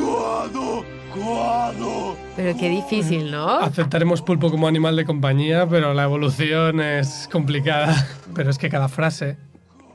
¡Coado! 0.00 0.84
¡Coado! 1.14 2.16
Pero 2.34 2.58
qué 2.58 2.70
difícil, 2.70 3.30
¿no? 3.30 3.58
Aceptaremos 3.58 4.22
pulpo 4.22 4.50
como 4.50 4.66
animal 4.66 4.96
de 4.96 5.04
compañía, 5.04 5.66
pero 5.68 5.92
la 5.92 6.04
evolución 6.04 6.80
es 6.80 7.28
complicada. 7.30 8.08
Pero 8.34 8.48
es 8.48 8.56
que 8.56 8.70
cada 8.70 8.88
frase 8.88 9.36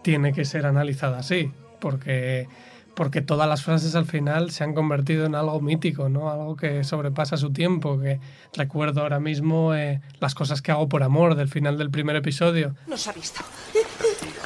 tiene 0.04 0.34
que 0.34 0.46
ser 0.46 0.68
analizada 0.68 1.18
así, 1.18 1.52
porque, 1.80 2.48
porque 2.96 3.22
todas 3.22 3.48
las 3.48 3.64
frases 3.64 3.96
al 3.96 4.06
final 4.06 4.52
se 4.52 4.64
han 4.64 4.74
convertido 4.74 5.26
en 5.26 5.36
algo 5.36 5.60
mítico, 5.62 6.10
¿no? 6.10 6.30
Algo 6.30 6.56
que 6.56 6.84
sobrepasa 6.84 7.38
su 7.38 7.52
tiempo, 7.52 8.00
que 8.00 8.20
recuerdo 8.54 9.02
ahora 9.02 9.20
mismo 9.20 9.76
eh, 9.76 10.02
las 10.20 10.34
cosas 10.34 10.62
que 10.62 10.72
hago 10.72 10.88
por 10.90 11.04
amor 11.04 11.36
del 11.36 11.50
final 11.50 11.78
del 11.78 11.92
primer 11.92 12.16
episodio. 12.16 12.76
Nos 12.88 13.08
ha 13.08 13.12
visto. 13.12 13.42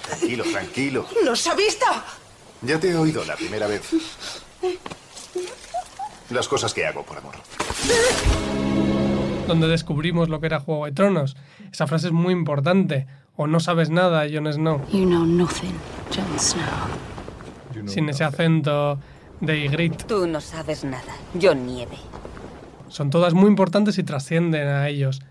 Tranquilo, 0.05 0.43
tranquilo. 0.51 1.05
Nos 1.23 1.47
ha 1.47 1.55
visto. 1.55 1.85
Ya 2.61 2.79
te 2.79 2.89
he 2.89 2.95
oído 2.95 3.23
la 3.25 3.35
primera 3.35 3.67
vez. 3.67 3.89
Las 6.29 6.47
cosas 6.47 6.73
que 6.73 6.85
hago 6.85 7.03
por 7.03 7.17
amor. 7.17 7.35
donde 9.47 9.67
descubrimos 9.67 10.29
lo 10.29 10.39
que 10.39 10.47
era 10.47 10.59
Juego 10.59 10.85
de 10.85 10.91
Tronos. 10.91 11.35
Esa 11.71 11.87
frase 11.87 12.07
es 12.07 12.13
muy 12.13 12.33
importante. 12.33 13.07
O 13.35 13.47
no 13.47 13.59
sabes 13.59 13.89
nada, 13.89 14.25
Jon 14.31 14.51
Snow. 14.51 14.85
You 14.91 15.05
know 15.05 15.25
nothing, 15.25 15.73
Jon 16.13 16.37
Snow. 16.37 17.08
Sin 17.85 18.09
ese 18.09 18.23
acento 18.23 18.99
de 19.41 19.59
Ygritte. 19.65 20.03
Tú 20.05 20.27
no 20.27 20.41
sabes 20.41 20.83
nada. 20.83 21.13
Yo 21.33 21.53
nieve. 21.53 21.97
Son 22.87 23.09
todas 23.09 23.33
muy 23.33 23.47
importantes 23.47 23.97
y 23.97 24.03
trascienden 24.03 24.67
a 24.67 24.87
ellos. 24.87 25.21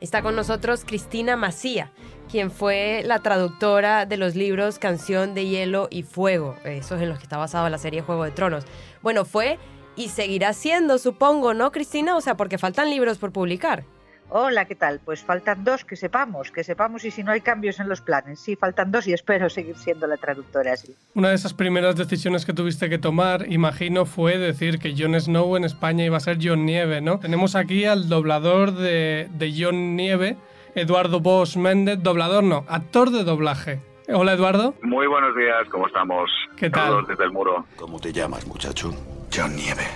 Está 0.00 0.22
con 0.22 0.34
nosotros 0.34 0.84
Cristina 0.84 1.36
Macía, 1.36 1.92
quien 2.30 2.50
fue 2.50 3.02
la 3.04 3.20
traductora 3.20 4.06
de 4.06 4.16
los 4.16 4.34
libros 4.34 4.78
Canción 4.78 5.34
de 5.34 5.46
Hielo 5.46 5.88
y 5.90 6.02
Fuego, 6.02 6.56
esos 6.64 7.00
en 7.00 7.10
los 7.10 7.18
que 7.18 7.24
está 7.24 7.36
basada 7.36 7.70
la 7.70 7.78
serie 7.78 8.00
Juego 8.00 8.24
de 8.24 8.30
Tronos. 8.30 8.64
Bueno, 9.02 9.24
fue 9.24 9.58
y 9.94 10.08
seguirá 10.08 10.52
siendo, 10.52 10.98
supongo, 10.98 11.54
¿no, 11.54 11.70
Cristina? 11.70 12.16
O 12.16 12.20
sea, 12.20 12.36
porque 12.36 12.58
faltan 12.58 12.90
libros 12.90 13.18
por 13.18 13.32
publicar. 13.32 13.84
Hola, 14.32 14.64
¿qué 14.66 14.76
tal? 14.76 15.00
Pues 15.04 15.24
faltan 15.24 15.64
dos 15.64 15.84
que 15.84 15.96
sepamos, 15.96 16.52
que 16.52 16.62
sepamos 16.62 17.04
y 17.04 17.10
si 17.10 17.24
no 17.24 17.32
hay 17.32 17.40
cambios 17.40 17.80
en 17.80 17.88
los 17.88 18.00
planes. 18.00 18.38
Sí, 18.38 18.54
faltan 18.54 18.92
dos 18.92 19.08
y 19.08 19.12
espero 19.12 19.50
seguir 19.50 19.76
siendo 19.76 20.06
la 20.06 20.16
traductora 20.16 20.72
así. 20.74 20.94
Una 21.14 21.30
de 21.30 21.34
esas 21.34 21.52
primeras 21.52 21.96
decisiones 21.96 22.46
que 22.46 22.52
tuviste 22.52 22.88
que 22.88 22.98
tomar, 22.98 23.50
imagino, 23.50 24.06
fue 24.06 24.38
decir 24.38 24.78
que 24.78 24.94
Jon 24.96 25.20
Snow 25.20 25.56
en 25.56 25.64
España 25.64 26.04
iba 26.04 26.16
a 26.16 26.20
ser 26.20 26.38
John 26.40 26.64
Nieve, 26.64 27.00
¿no? 27.00 27.18
Tenemos 27.18 27.56
aquí 27.56 27.86
al 27.86 28.08
doblador 28.08 28.72
de, 28.72 29.28
de 29.32 29.54
John 29.58 29.96
Nieve, 29.96 30.36
Eduardo 30.76 31.18
Bosch 31.18 31.56
Méndez, 31.56 32.00
doblador 32.00 32.44
no, 32.44 32.64
actor 32.68 33.10
de 33.10 33.24
doblaje. 33.24 33.80
Hola 34.08 34.34
Eduardo. 34.34 34.74
Muy 34.82 35.08
buenos 35.08 35.34
días, 35.34 35.68
¿cómo 35.70 35.88
estamos? 35.88 36.30
¿Qué 36.56 36.70
tal? 36.70 37.04
Desde 37.06 37.24
el 37.24 37.32
muro. 37.32 37.64
¿Cómo 37.74 37.98
te 37.98 38.12
llamas, 38.12 38.46
muchacho? 38.46 38.92
John 39.34 39.56
Nieve. 39.56 39.86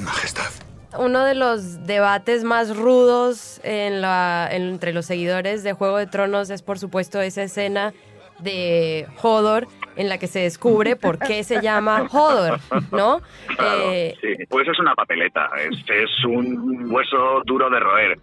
Majestad. 0.00 0.69
Uno 0.98 1.24
de 1.24 1.34
los 1.34 1.86
debates 1.86 2.42
más 2.44 2.76
rudos 2.76 3.60
en 3.62 4.00
la, 4.00 4.48
entre 4.50 4.92
los 4.92 5.06
seguidores 5.06 5.62
de 5.62 5.72
Juego 5.72 5.98
de 5.98 6.06
Tronos 6.06 6.50
es, 6.50 6.62
por 6.62 6.78
supuesto, 6.78 7.20
esa 7.20 7.42
escena 7.42 7.92
de 8.40 9.06
Hodor 9.22 9.66
en 9.96 10.08
la 10.08 10.18
que 10.18 10.26
se 10.26 10.40
descubre 10.40 10.96
por 10.96 11.18
qué 11.18 11.44
se 11.44 11.60
llama 11.60 12.08
Hodor, 12.10 12.58
¿no? 12.90 13.20
Claro, 13.56 13.82
Eh, 13.92 14.16
sí. 14.20 14.44
Pues 14.48 14.66
es 14.66 14.78
una 14.78 14.94
papeleta, 14.94 15.50
es, 15.58 15.78
es 15.88 16.24
un 16.24 16.90
hueso 16.90 17.42
duro 17.44 17.68
de 17.70 17.80
roer. 17.80 18.18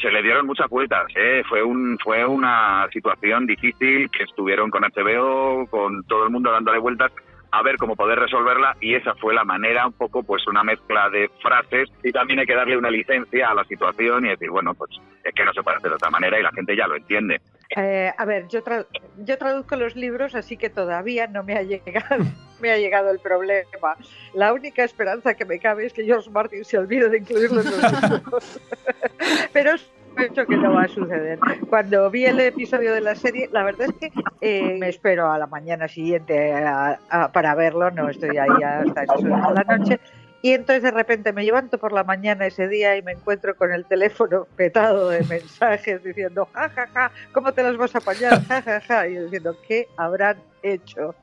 Se 0.00 0.10
le 0.10 0.22
dieron 0.22 0.46
muchas 0.46 0.68
vueltas, 0.68 1.04
¿eh? 1.16 1.42
fue, 1.48 1.62
un, 1.62 1.98
fue 2.02 2.24
una 2.24 2.88
situación 2.92 3.46
difícil 3.46 4.10
que 4.10 4.24
estuvieron 4.24 4.70
con 4.70 4.82
HBO, 4.82 5.66
con 5.70 6.02
todo 6.04 6.24
el 6.24 6.30
mundo 6.30 6.50
dándole 6.50 6.78
vueltas 6.78 7.12
a 7.50 7.62
ver 7.62 7.76
cómo 7.76 7.96
poder 7.96 8.18
resolverla 8.18 8.76
y 8.80 8.94
esa 8.94 9.14
fue 9.14 9.34
la 9.34 9.44
manera, 9.44 9.86
un 9.86 9.92
poco 9.94 10.22
pues 10.22 10.46
una 10.46 10.62
mezcla 10.64 11.08
de 11.10 11.30
frases 11.42 11.88
y 12.02 12.12
también 12.12 12.38
hay 12.40 12.46
que 12.46 12.54
darle 12.54 12.76
una 12.76 12.90
licencia 12.90 13.48
a 13.48 13.54
la 13.54 13.64
situación 13.64 14.26
y 14.26 14.30
decir, 14.30 14.50
bueno, 14.50 14.74
pues 14.74 14.90
es 15.24 15.34
que 15.34 15.44
no 15.44 15.52
se 15.52 15.62
puede 15.62 15.78
hacer 15.78 15.90
de 15.90 15.96
otra 15.96 16.10
manera 16.10 16.38
y 16.38 16.42
la 16.42 16.52
gente 16.52 16.76
ya 16.76 16.86
lo 16.86 16.96
entiende. 16.96 17.40
Eh, 17.76 18.10
a 18.16 18.24
ver, 18.24 18.48
yo, 18.48 18.62
tra- 18.64 18.86
yo 19.18 19.36
traduzco 19.38 19.76
los 19.76 19.94
libros, 19.96 20.34
así 20.34 20.56
que 20.56 20.70
todavía 20.70 21.26
no 21.26 21.42
me 21.44 21.54
ha 21.54 21.62
llegado 21.62 22.24
me 22.60 22.70
ha 22.72 22.78
llegado 22.78 23.10
el 23.10 23.18
problema. 23.20 23.96
La 24.34 24.52
única 24.52 24.82
esperanza 24.84 25.34
que 25.34 25.44
me 25.44 25.58
cabe 25.58 25.86
es 25.86 25.92
que 25.92 26.04
George 26.04 26.30
Martin 26.30 26.64
se 26.64 26.76
olvide 26.78 27.08
de 27.08 27.18
incluirlo 27.18 27.60
en 27.60 27.66
los 27.70 28.10
libros. 28.10 28.60
Pero 29.52 29.72
sospecho 30.18 30.46
que 30.46 30.56
no 30.56 30.72
va 30.72 30.82
a 30.84 30.88
suceder. 30.88 31.38
Cuando 31.68 32.10
vi 32.10 32.24
el 32.26 32.40
episodio 32.40 32.92
de 32.94 33.00
la 33.00 33.14
serie, 33.14 33.48
la 33.52 33.62
verdad 33.64 33.88
es 33.88 33.94
que 34.10 34.10
eh, 34.40 34.76
me 34.78 34.88
espero 34.88 35.30
a 35.30 35.38
la 35.38 35.46
mañana 35.46 35.88
siguiente 35.88 36.52
a- 36.52 36.98
a- 37.10 37.32
para 37.32 37.54
verlo, 37.54 37.90
no 37.90 38.08
estoy 38.08 38.36
ahí 38.38 38.62
hasta 38.62 39.04
esas 39.04 39.24
horas 39.24 39.48
de 39.48 39.54
la 39.54 39.76
noche. 39.78 40.00
Y 40.40 40.52
entonces 40.52 40.84
de 40.84 40.90
repente 40.92 41.32
me 41.32 41.42
levanto 41.42 41.78
por 41.78 41.92
la 41.92 42.04
mañana 42.04 42.46
ese 42.46 42.68
día 42.68 42.96
y 42.96 43.02
me 43.02 43.12
encuentro 43.12 43.56
con 43.56 43.72
el 43.72 43.84
teléfono 43.86 44.46
petado 44.56 45.08
de 45.08 45.24
mensajes 45.24 46.02
diciendo, 46.04 46.48
ja, 46.52 46.68
ja, 46.68 46.86
ja, 46.94 47.10
¿cómo 47.32 47.52
te 47.52 47.62
las 47.64 47.76
vas 47.76 47.94
a 47.96 47.98
apañar? 47.98 48.40
Ja, 48.46 48.62
ja, 48.62 48.80
ja. 48.80 49.08
Y 49.08 49.14
yo 49.16 49.24
diciendo, 49.24 49.56
¿qué 49.66 49.88
habrán 49.96 50.36
hecho? 50.62 51.14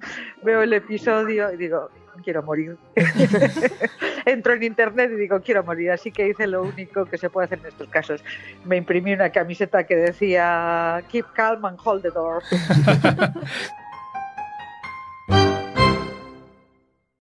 Veo 0.43 0.61
el 0.63 0.73
episodio 0.73 1.51
y 1.53 1.57
digo, 1.57 1.89
quiero 2.25 2.43
morir. 2.43 2.75
Entro 4.31 4.53
en 4.53 4.63
internet 4.63 5.11
y 5.13 5.17
digo, 5.17 5.41
quiero 5.41 5.63
morir. 5.63 5.91
Así 5.91 6.11
que 6.11 6.27
hice 6.27 6.47
lo 6.47 6.63
único 6.63 7.05
que 7.05 7.17
se 7.17 7.29
puede 7.29 7.45
hacer 7.45 7.59
en 7.59 7.67
estos 7.67 7.87
casos. 7.89 8.23
Me 8.63 8.77
imprimí 8.77 9.13
una 9.13 9.29
camiseta 9.29 9.85
que 9.85 9.95
decía, 9.95 11.03
keep 11.11 11.25
calm 11.33 11.65
and 11.65 11.77
hold 11.83 12.01
the 12.01 12.11
door. 12.11 12.43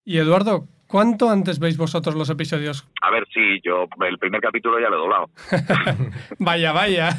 Y 0.10 0.18
Eduardo, 0.18 0.68
¿cuánto 0.90 1.30
antes 1.30 1.60
veis 1.60 1.78
vosotros 1.78 2.16
los 2.16 2.30
episodios? 2.30 2.86
A 3.02 3.12
ver 3.12 3.26
si 3.34 3.62
yo 3.64 3.88
el 4.06 4.18
primer 4.18 4.42
capítulo 4.42 4.80
ya 4.80 4.90
lo 4.90 4.96
he 4.98 5.00
doblado. 5.00 5.30
Vaya, 6.40 6.72
vaya. 6.74 7.10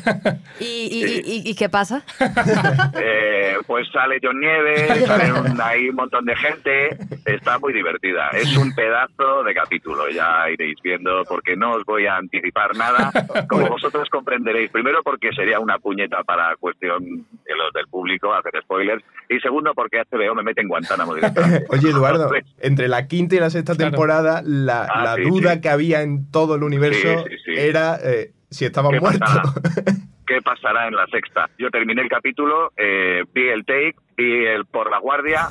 ¿Y, 0.60 0.64
y- 0.64 1.04
y- 1.04 1.22
y- 1.46 1.50
y 1.50 1.54
qué 1.54 1.68
pasa? 1.68 2.02
Eh, 3.02 3.56
pues 3.66 3.88
sale 3.92 4.18
John 4.22 4.38
Nieve, 4.40 5.06
sale 5.06 5.32
un, 5.32 5.60
ahí 5.60 5.88
un 5.88 5.96
montón 5.96 6.24
de 6.24 6.34
gente, 6.36 6.96
está 7.24 7.58
muy 7.58 7.72
divertida. 7.72 8.28
Es 8.30 8.56
un 8.56 8.74
pedazo 8.74 9.42
de 9.44 9.54
capítulo, 9.54 10.08
ya 10.10 10.50
iréis 10.50 10.76
viendo, 10.82 11.24
porque 11.28 11.56
no 11.56 11.72
os 11.72 11.84
voy 11.84 12.06
a 12.06 12.16
anticipar 12.16 12.76
nada, 12.76 13.10
como 13.48 13.68
vosotros 13.68 14.08
comprenderéis. 14.10 14.70
Primero 14.70 15.02
porque 15.02 15.30
sería 15.32 15.60
una 15.60 15.78
puñeta 15.78 16.22
para 16.24 16.56
cuestión 16.56 17.04
de 17.04 17.56
los 17.56 17.72
del 17.74 17.86
público 17.88 18.32
hacer 18.34 18.52
spoilers, 18.62 19.04
y 19.28 19.38
segundo 19.40 19.72
porque 19.74 20.02
HBO 20.10 20.34
me 20.34 20.42
mete 20.42 20.60
en 20.62 20.68
Guantánamo 20.68 21.14
directamente. 21.14 21.66
Oye, 21.70 21.90
Eduardo, 21.90 22.30
entre 22.60 22.88
la 22.88 23.06
quinta 23.06 23.36
y 23.36 23.38
la 23.40 23.50
sexta 23.50 23.59
Claro. 23.64 23.90
temporada, 23.90 24.42
la, 24.44 24.84
Ah, 24.84 25.02
la 25.04 25.14
sí, 25.16 25.22
duda 25.22 25.54
sí. 25.54 25.60
que 25.60 25.68
había 25.68 26.02
en 26.02 26.30
todo 26.30 26.54
el 26.56 26.62
universo 26.62 27.24
Sí, 27.28 27.36
sí, 27.44 27.52
sí. 27.54 27.60
era 27.60 27.98
eh, 28.02 28.32
si 28.50 28.64
estaba 28.64 28.90
¿Qué 28.90 29.00
muerto. 29.00 29.20
pasará? 29.20 29.42
¿Qué 30.26 30.40
pasará 30.42 30.86
en 30.88 30.94
la 30.94 31.06
sexta? 31.06 31.50
Yo 31.58 31.70
terminé 31.70 32.02
el 32.02 32.08
capítulo, 32.08 32.72
eh, 32.76 33.24
vi 33.34 33.48
el 33.48 33.64
take, 33.64 33.96
vi 34.16 34.46
el 34.46 34.64
por 34.66 34.90
la 34.90 34.98
guardia. 34.98 35.48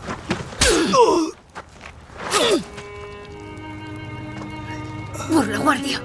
Por 5.31 5.47
la 5.47 5.57
guardia. 5.59 6.01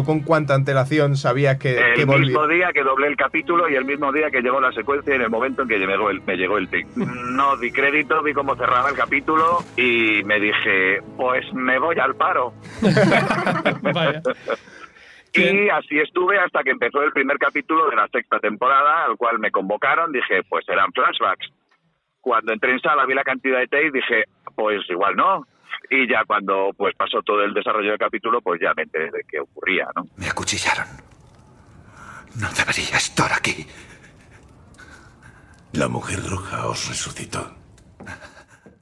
¿Tú 0.00 0.06
con 0.06 0.20
cuánta 0.20 0.54
antelación 0.54 1.14
sabías 1.16 1.58
que, 1.58 1.74
que 1.94 2.00
El 2.02 2.06
volvía? 2.06 2.26
mismo 2.28 2.46
día 2.46 2.72
que 2.72 2.82
doblé 2.82 3.08
el 3.08 3.16
capítulo 3.16 3.68
y 3.68 3.74
el 3.74 3.84
mismo 3.84 4.10
día 4.12 4.30
que 4.30 4.40
llegó 4.40 4.58
la 4.58 4.72
secuencia 4.72 5.12
y 5.12 5.16
en 5.16 5.22
el 5.22 5.28
momento 5.28 5.60
en 5.60 5.68
que 5.68 5.78
me 5.78 5.86
llegó 5.88 6.08
el, 6.08 6.22
me 6.22 6.36
llegó 6.36 6.56
el 6.56 6.68
take. 6.68 6.86
No 7.30 7.56
di 7.58 7.70
crédito, 7.70 8.22
vi 8.22 8.32
cómo 8.32 8.56
cerraba 8.56 8.88
el 8.88 8.96
capítulo 8.96 9.58
y 9.76 10.22
me 10.24 10.40
dije, 10.40 11.02
pues 11.18 11.44
me 11.52 11.78
voy 11.78 11.98
al 11.98 12.14
paro. 12.14 12.54
Y 15.32 15.68
así 15.68 15.98
estuve 15.98 16.38
hasta 16.38 16.62
que 16.64 16.70
empezó 16.70 17.02
el 17.02 17.12
primer 17.12 17.38
capítulo 17.38 17.88
de 17.88 17.96
la 17.96 18.08
sexta 18.08 18.40
temporada, 18.40 19.04
al 19.04 19.16
cual 19.16 19.38
me 19.38 19.52
convocaron, 19.52 20.10
dije, 20.10 20.42
pues 20.48 20.68
eran 20.68 20.90
flashbacks. 20.92 21.52
Cuando 22.20 22.52
entré 22.52 22.72
en 22.72 22.80
sala 22.80 23.06
vi 23.06 23.14
la 23.14 23.22
cantidad 23.22 23.58
de 23.58 23.68
take, 23.68 23.92
dije, 23.92 24.24
pues 24.56 24.80
igual 24.88 25.14
no. 25.14 25.46
Y 25.88 26.08
ya 26.08 26.24
cuando 26.26 26.70
pues 26.76 26.94
pasó 26.96 27.22
todo 27.22 27.42
el 27.42 27.54
desarrollo 27.54 27.90
del 27.90 27.98
capítulo, 27.98 28.40
pues 28.40 28.60
ya 28.60 28.72
me 28.76 28.82
enteré 28.82 29.10
de 29.10 29.24
qué 29.28 29.40
ocurría, 29.40 29.88
¿no? 29.96 30.06
Me 30.16 30.28
acuchillaron. 30.28 30.86
No 32.40 32.48
debería 32.56 32.96
estar 32.96 33.32
aquí. 33.32 33.66
La 35.72 35.88
mujer 35.88 36.20
bruja 36.20 36.66
os 36.68 36.88
resucitó. 36.88 37.54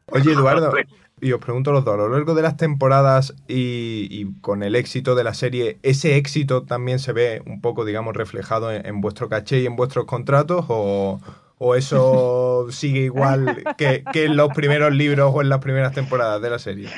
Oye, 0.06 0.32
Eduardo, 0.32 0.72
y 1.20 1.32
os 1.32 1.40
pregunto 1.40 1.70
a 1.70 1.74
los 1.74 1.84
dos, 1.84 1.94
a 1.94 1.96
lo 1.98 2.08
largo 2.08 2.34
de 2.34 2.42
las 2.42 2.56
temporadas 2.56 3.34
y, 3.46 4.08
y 4.10 4.40
con 4.40 4.62
el 4.62 4.74
éxito 4.74 5.14
de 5.14 5.24
la 5.24 5.34
serie, 5.34 5.78
¿ese 5.82 6.16
éxito 6.16 6.64
también 6.64 6.98
se 6.98 7.12
ve 7.12 7.42
un 7.46 7.60
poco, 7.60 7.84
digamos, 7.84 8.16
reflejado 8.16 8.72
en, 8.72 8.86
en 8.86 9.00
vuestro 9.00 9.28
caché 9.28 9.60
y 9.60 9.66
en 9.66 9.76
vuestros 9.76 10.06
contratos? 10.06 10.64
¿O, 10.68 11.20
o 11.58 11.74
eso 11.74 12.66
sigue 12.70 13.00
igual 13.00 13.64
que, 13.76 14.04
que 14.12 14.24
en 14.24 14.36
los 14.36 14.50
primeros 14.54 14.92
libros 14.92 15.32
o 15.34 15.42
en 15.42 15.48
las 15.48 15.58
primeras 15.58 15.92
temporadas 15.92 16.40
de 16.40 16.50
la 16.50 16.58
serie? 16.58 16.88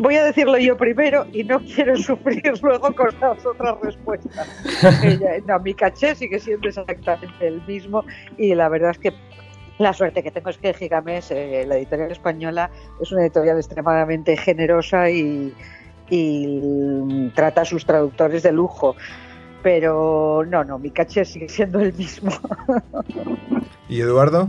Voy 0.00 0.16
a 0.16 0.24
decirlo 0.24 0.56
yo 0.58 0.76
primero 0.76 1.26
y 1.32 1.44
no 1.44 1.60
quiero 1.60 1.96
sufrir 1.98 2.52
luego 2.62 2.94
con 2.94 3.08
las 3.20 3.44
otras 3.44 3.76
respuestas. 3.82 4.48
No, 5.46 5.58
mi 5.60 5.74
caché 5.74 6.14
sigue 6.14 6.38
siendo 6.38 6.68
exactamente 6.68 7.46
el 7.46 7.60
mismo 7.66 8.04
y 8.38 8.54
la 8.54 8.68
verdad 8.68 8.90
es 8.90 8.98
que 8.98 9.12
la 9.78 9.92
suerte 9.92 10.22
que 10.22 10.30
tengo 10.30 10.50
es 10.50 10.58
que 10.58 10.72
Gigames, 10.72 11.30
eh, 11.30 11.64
la 11.66 11.76
editorial 11.76 12.12
española, 12.12 12.70
es 13.00 13.10
una 13.10 13.22
editorial 13.22 13.56
extremadamente 13.56 14.36
generosa 14.36 15.10
y, 15.10 15.52
y 16.08 17.30
trata 17.34 17.62
a 17.62 17.64
sus 17.64 17.84
traductores 17.84 18.42
de 18.42 18.52
lujo. 18.52 18.94
Pero 19.64 20.44
no, 20.46 20.62
no, 20.62 20.78
mi 20.78 20.90
caché 20.90 21.24
sigue 21.24 21.48
siendo 21.48 21.80
el 21.80 21.92
mismo. 21.94 22.30
¿Y 23.88 24.00
Eduardo? 24.00 24.48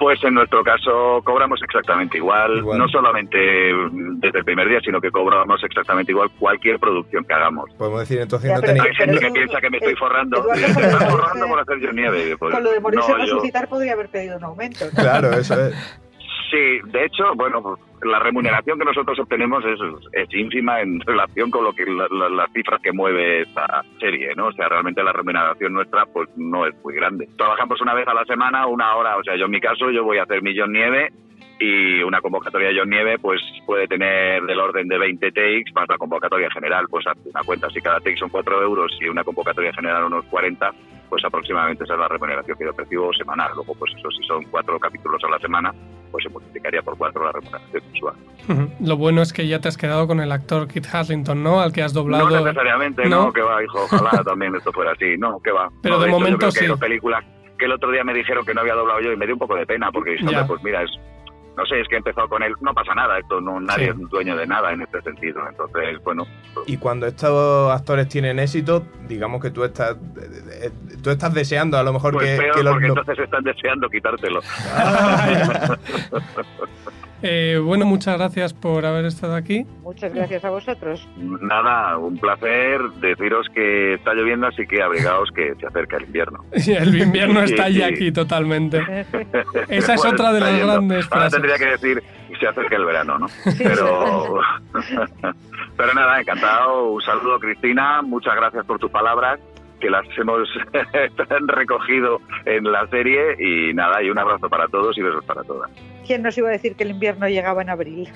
Pues 0.00 0.18
en 0.24 0.34
nuestro 0.34 0.64
caso 0.64 1.22
cobramos 1.24 1.60
exactamente 1.62 2.18
igual, 2.18 2.64
no 2.76 2.88
solamente 2.88 3.38
desde 4.16 4.40
el 4.40 4.44
primer 4.44 4.68
día, 4.68 4.80
sino 4.84 5.00
que 5.00 5.12
cobramos 5.12 5.62
exactamente 5.62 6.10
igual 6.10 6.28
cualquier 6.40 6.80
producción 6.80 7.24
que 7.24 7.32
hagamos. 7.34 7.70
Podemos 7.78 8.00
decir 8.00 8.20
entonces 8.20 8.48
Ya, 8.50 8.56
no 8.56 8.62
tenéis... 8.62 8.82
Hay 8.84 8.94
gente 8.96 9.18
que 9.20 9.26
tú- 9.28 9.32
piensa 9.34 9.60
que 9.60 9.70
me 9.70 9.76
estoy 9.78 9.94
forrando, 9.94 10.38
Eduardo, 10.38 10.60
y 10.60 10.64
se 10.64 10.74
con 10.74 10.82
lo 10.82 10.88
está 10.88 11.04
de 11.04 11.10
forrando 11.12 11.46
morirse- 11.46 11.50
por 11.50 11.60
hacer 11.60 11.78
yo 11.80 11.92
nieve. 11.92 12.36
Pues, 12.36 12.52
Con 12.54 12.64
lo 12.64 12.70
de 12.72 12.80
morirse 12.80 13.12
no, 13.12 13.18
yo- 13.18 13.22
resucitar 13.24 13.68
podría 13.68 13.92
haber 13.92 14.08
pedido 14.08 14.36
un 14.38 14.44
aumento. 14.44 14.84
¿no? 14.86 14.90
Claro, 14.90 15.30
eso 15.34 15.66
es. 15.66 15.74
Sí, 16.50 16.90
de 16.90 17.04
hecho, 17.04 17.22
bueno, 17.36 17.78
la 18.02 18.18
remuneración 18.18 18.78
que 18.78 18.84
nosotros 18.84 19.18
obtenemos 19.18 19.64
es, 19.64 19.78
es 20.12 20.34
ínfima 20.34 20.80
en 20.80 21.00
relación 21.00 21.50
con 21.50 21.64
lo 21.64 21.72
que 21.72 21.84
la- 21.86 22.08
la- 22.10 22.28
las 22.28 22.52
cifras 22.52 22.80
que 22.82 22.92
mueve 22.92 23.42
esta 23.42 23.84
serie, 24.00 24.34
¿no? 24.36 24.46
O 24.48 24.52
sea, 24.52 24.68
realmente 24.68 25.02
la 25.02 25.12
remuneración 25.12 25.72
nuestra 25.72 26.04
pues 26.06 26.28
no 26.36 26.66
es 26.66 26.74
muy 26.84 26.94
grande. 26.94 27.28
Trabajamos 27.36 27.80
una 27.80 27.94
vez 27.94 28.06
a 28.08 28.14
la 28.14 28.24
semana, 28.24 28.66
una 28.66 28.96
hora, 28.96 29.16
o 29.16 29.22
sea, 29.22 29.36
yo 29.36 29.44
en 29.46 29.50
mi 29.52 29.60
caso 29.60 29.90
yo 29.90 30.04
voy 30.04 30.18
a 30.18 30.24
hacer 30.24 30.42
millón 30.42 30.72
nieve 30.72 31.10
y 31.60 32.02
una 32.02 32.20
convocatoria 32.20 32.68
de 32.70 32.78
John 32.80 32.90
Nieve 32.90 33.18
pues 33.20 33.40
puede 33.66 33.86
tener 33.86 34.42
del 34.42 34.58
orden 34.58 34.88
de 34.88 34.98
20 34.98 35.30
takes 35.30 35.70
más 35.74 35.88
la 35.88 35.96
convocatoria 35.98 36.50
general, 36.50 36.86
pues 36.90 37.04
una 37.06 37.42
cuenta, 37.44 37.70
si 37.70 37.80
cada 37.80 38.00
take 38.00 38.16
son 38.16 38.30
4 38.30 38.62
euros 38.62 38.90
y 39.00 39.06
una 39.08 39.22
convocatoria 39.22 39.72
general 39.72 40.04
unos 40.04 40.24
40, 40.24 40.72
pues 41.12 41.22
aproximadamente 41.26 41.84
esa 41.84 41.92
es 41.92 42.00
la 42.00 42.08
remuneración 42.08 42.56
que 42.56 42.64
yo 42.64 42.72
percibo 42.72 43.12
semanal. 43.12 43.50
Luego, 43.54 43.74
pues 43.74 43.92
eso, 43.94 44.10
si 44.12 44.26
son 44.26 44.44
cuatro 44.44 44.80
capítulos 44.80 45.22
a 45.22 45.28
la 45.28 45.38
semana, 45.40 45.70
pues 46.10 46.24
se 46.24 46.30
multiplicaría 46.30 46.80
por 46.80 46.96
cuatro 46.96 47.22
la 47.22 47.32
remuneración 47.32 47.82
mensual. 47.92 48.14
Lo 48.80 48.96
bueno 48.96 49.20
es 49.20 49.34
que 49.34 49.46
ya 49.46 49.60
te 49.60 49.68
has 49.68 49.76
quedado 49.76 50.06
con 50.06 50.20
el 50.20 50.32
actor 50.32 50.66
Kit 50.68 50.86
Haslington, 50.90 51.42
¿no? 51.42 51.60
Al 51.60 51.70
que 51.70 51.82
has 51.82 51.92
doblado. 51.92 52.30
No 52.30 52.40
necesariamente, 52.40 53.04
no, 53.10 53.30
que 53.30 53.42
va, 53.42 53.62
hijo, 53.62 53.80
ojalá 53.84 54.10
también 54.24 54.54
esto 54.54 54.72
fuera 54.72 54.92
así, 54.92 55.18
no, 55.18 55.38
que 55.44 55.52
va. 55.52 55.68
Pero 55.82 55.96
No, 55.96 56.00
de 56.00 56.08
hecho, 56.08 56.18
momento 56.18 56.32
yo 56.32 56.38
creo 56.38 56.52
que 56.52 56.58
sí. 56.58 56.64
hay 56.64 56.68
dos 56.70 56.80
películas 56.80 57.24
que 57.58 57.66
el 57.66 57.72
otro 57.72 57.90
día 57.90 58.04
me 58.04 58.14
dijeron 58.14 58.46
que 58.46 58.54
no 58.54 58.62
había 58.62 58.74
doblado 58.74 59.00
yo 59.02 59.12
y 59.12 59.16
me 59.18 59.26
dio 59.26 59.34
un 59.34 59.40
poco 59.40 59.54
de 59.54 59.66
pena 59.66 59.92
porque 59.92 60.16
hombre, 60.18 60.44
pues 60.46 60.62
mira, 60.62 60.82
es, 60.82 60.90
no 61.56 61.66
sé, 61.66 61.80
es 61.80 61.88
que 61.88 61.96
he 61.96 61.98
empezado 61.98 62.28
con 62.28 62.42
él, 62.42 62.54
no 62.60 62.72
pasa 62.72 62.94
nada, 62.94 63.18
esto 63.18 63.40
no, 63.40 63.60
nadie 63.60 63.90
es 63.90 63.98
dueño 64.10 64.36
de 64.36 64.46
nada 64.46 64.72
en 64.72 64.82
este 64.82 65.02
sentido, 65.02 65.40
entonces, 65.48 66.02
bueno, 66.02 66.26
Y 66.66 66.76
cuando 66.78 67.06
estos 67.06 67.70
actores 67.70 68.08
tienen 68.08 68.38
éxito, 68.38 68.84
digamos 69.06 69.42
que 69.42 69.50
tú 69.50 69.64
estás, 69.64 69.96
tú 71.02 71.10
estás 71.10 71.34
deseando 71.34 71.76
a 71.76 71.82
lo 71.82 71.92
mejor 71.92 72.14
pues 72.14 72.30
que, 72.30 72.36
peor 72.42 72.54
que 72.54 72.62
los 72.62 72.72
porque 72.72 72.86
entonces 72.86 73.18
están 73.18 73.44
deseando 73.44 73.88
quitártelo. 73.88 74.40
Eh, 77.22 77.60
bueno, 77.62 77.86
muchas 77.86 78.18
gracias 78.18 78.52
por 78.52 78.84
haber 78.84 79.04
estado 79.04 79.34
aquí. 79.36 79.64
Muchas 79.82 80.12
gracias 80.12 80.44
a 80.44 80.50
vosotros. 80.50 81.06
Nada, 81.16 81.96
un 81.98 82.18
placer 82.18 82.80
deciros 83.00 83.46
que 83.54 83.94
está 83.94 84.12
lloviendo, 84.14 84.48
así 84.48 84.66
que 84.66 84.82
abrigaos 84.82 85.30
que 85.30 85.54
se 85.54 85.66
acerca 85.66 85.98
el 85.98 86.04
invierno. 86.04 86.44
El 86.66 86.96
invierno 87.00 87.40
está 87.42 87.66
Sí, 87.68 87.74
ya 87.74 87.88
sí. 87.88 87.94
aquí 87.94 88.12
totalmente. 88.12 88.78
Esa 89.68 89.94
es 89.94 90.00
Bueno, 90.02 90.14
otra 90.14 90.32
de 90.32 90.40
las 90.40 90.50
yendo. 90.52 90.66
grandes 90.72 91.04
Ahora 91.12 91.28
frases. 91.30 91.32
tendría 91.40 91.58
que 91.58 91.66
decir, 91.66 92.02
se 92.40 92.46
acerca 92.48 92.76
el 92.76 92.84
verano, 92.84 93.18
¿no? 93.18 93.26
Pero, 93.58 94.40
pero 95.76 95.94
nada, 95.94 96.20
encantado. 96.20 96.90
Un 96.92 97.02
saludo, 97.02 97.38
Cristina. 97.38 98.02
Muchas 98.02 98.34
gracias 98.34 98.64
por 98.66 98.78
tus 98.78 98.90
palabras, 98.90 99.38
que 99.80 99.90
las 99.90 100.04
hemos 100.18 100.48
recogido 101.46 102.20
en 102.46 102.64
la 102.70 102.86
serie. 102.88 103.36
Y 103.38 103.74
nada, 103.74 104.02
y 104.02 104.10
un 104.10 104.18
abrazo 104.18 104.48
para 104.48 104.66
todos 104.68 104.96
y 104.98 105.02
besos 105.02 105.24
para 105.24 105.42
todas. 105.44 105.70
¿Quién 106.06 106.22
nos 106.22 106.36
iba 106.36 106.48
a 106.48 106.52
decir 106.52 106.74
que 106.76 106.84
el 106.84 106.90
invierno 106.90 107.28
llegaba 107.28 107.62
en 107.62 107.70
abril? 107.70 108.08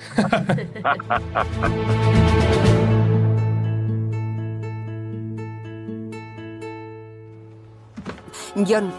John, 8.67 8.91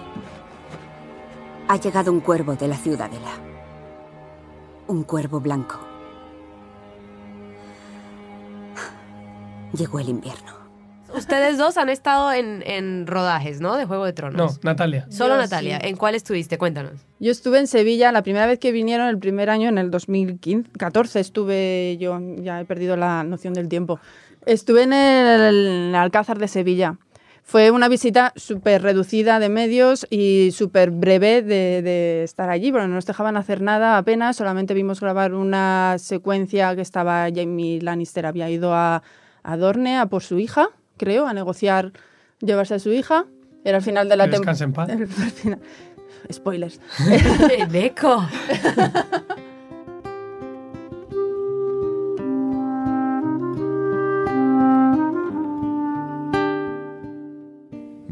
ha 1.66 1.76
llegado 1.76 2.12
un 2.12 2.20
cuervo 2.20 2.54
de 2.54 2.68
la 2.68 2.76
ciudadela. 2.76 3.32
Un 4.86 5.02
cuervo 5.02 5.40
blanco. 5.40 5.78
Llegó 9.72 9.98
el 9.98 10.08
invierno. 10.08 10.57
Ustedes 11.18 11.58
dos 11.58 11.76
han 11.76 11.88
estado 11.88 12.32
en, 12.32 12.62
en 12.66 13.06
rodajes, 13.06 13.60
¿no? 13.60 13.76
De 13.76 13.84
Juego 13.84 14.04
de 14.04 14.12
Tronos. 14.12 14.54
No, 14.54 14.70
Natalia. 14.70 15.06
Solo 15.10 15.34
Yo 15.34 15.40
Natalia. 15.42 15.80
sí. 15.82 15.88
¿En 15.88 15.96
cuál 15.96 16.14
estuviste? 16.14 16.58
Cuéntanos. 16.58 16.92
Yo 17.18 17.30
estuve 17.32 17.58
en 17.58 17.66
Sevilla 17.66 18.12
la 18.12 18.22
primera 18.22 18.46
vez 18.46 18.58
que 18.58 18.72
vinieron, 18.72 19.08
el 19.08 19.18
primer 19.18 19.50
año, 19.50 19.68
en 19.68 19.78
el 19.78 19.90
2014 19.90 21.20
estuve 21.20 21.96
yo, 21.98 22.20
ya 22.38 22.60
he 22.60 22.64
perdido 22.64 22.96
la 22.96 23.24
noción 23.24 23.54
del 23.54 23.68
tiempo. 23.68 24.00
Estuve 24.46 24.84
en 24.84 24.92
el, 24.92 25.94
Alcázar 25.94 26.38
de 26.38 26.48
Sevilla. 26.48 26.96
Fue 27.42 27.70
una 27.70 27.88
visita 27.88 28.32
súper 28.36 28.82
reducida 28.82 29.38
de 29.40 29.48
medios 29.48 30.06
y 30.10 30.50
súper 30.52 30.90
breve 30.90 31.42
de, 31.42 31.80
de 31.82 32.22
estar 32.22 32.50
allí, 32.50 32.70
porque 32.70 32.86
no 32.86 32.94
nos 32.94 33.06
dejaban 33.06 33.38
hacer 33.38 33.62
nada 33.62 33.96
apenas, 33.96 34.36
solamente 34.36 34.74
vimos 34.74 35.00
grabar 35.00 35.32
una 35.32 35.96
secuencia 35.98 36.76
que 36.76 36.82
estaba 36.82 37.26
Jamie 37.34 37.80
Lannister, 37.80 38.26
había 38.26 38.50
ido 38.50 38.74
a, 38.74 39.02
a 39.42 39.56
Dorne 39.56 39.96
a 39.96 40.06
por 40.06 40.22
su 40.22 40.38
hija, 40.38 40.68
creo, 40.98 41.26
a 41.26 41.32
negociar 41.32 41.92
llevarse 42.40 42.74
a 42.74 42.78
su 42.78 42.92
hija. 42.92 43.24
Era 43.64 43.78
el 43.78 43.82
final 43.82 44.08
de 44.08 44.16
la 44.16 44.24
Que 44.26 44.32
descanse 44.32 44.64
en 44.64 44.72
paz. 44.72 44.88
temporada. 45.42 45.58
Spoilers. 46.30 46.80
Beco. 47.70 48.26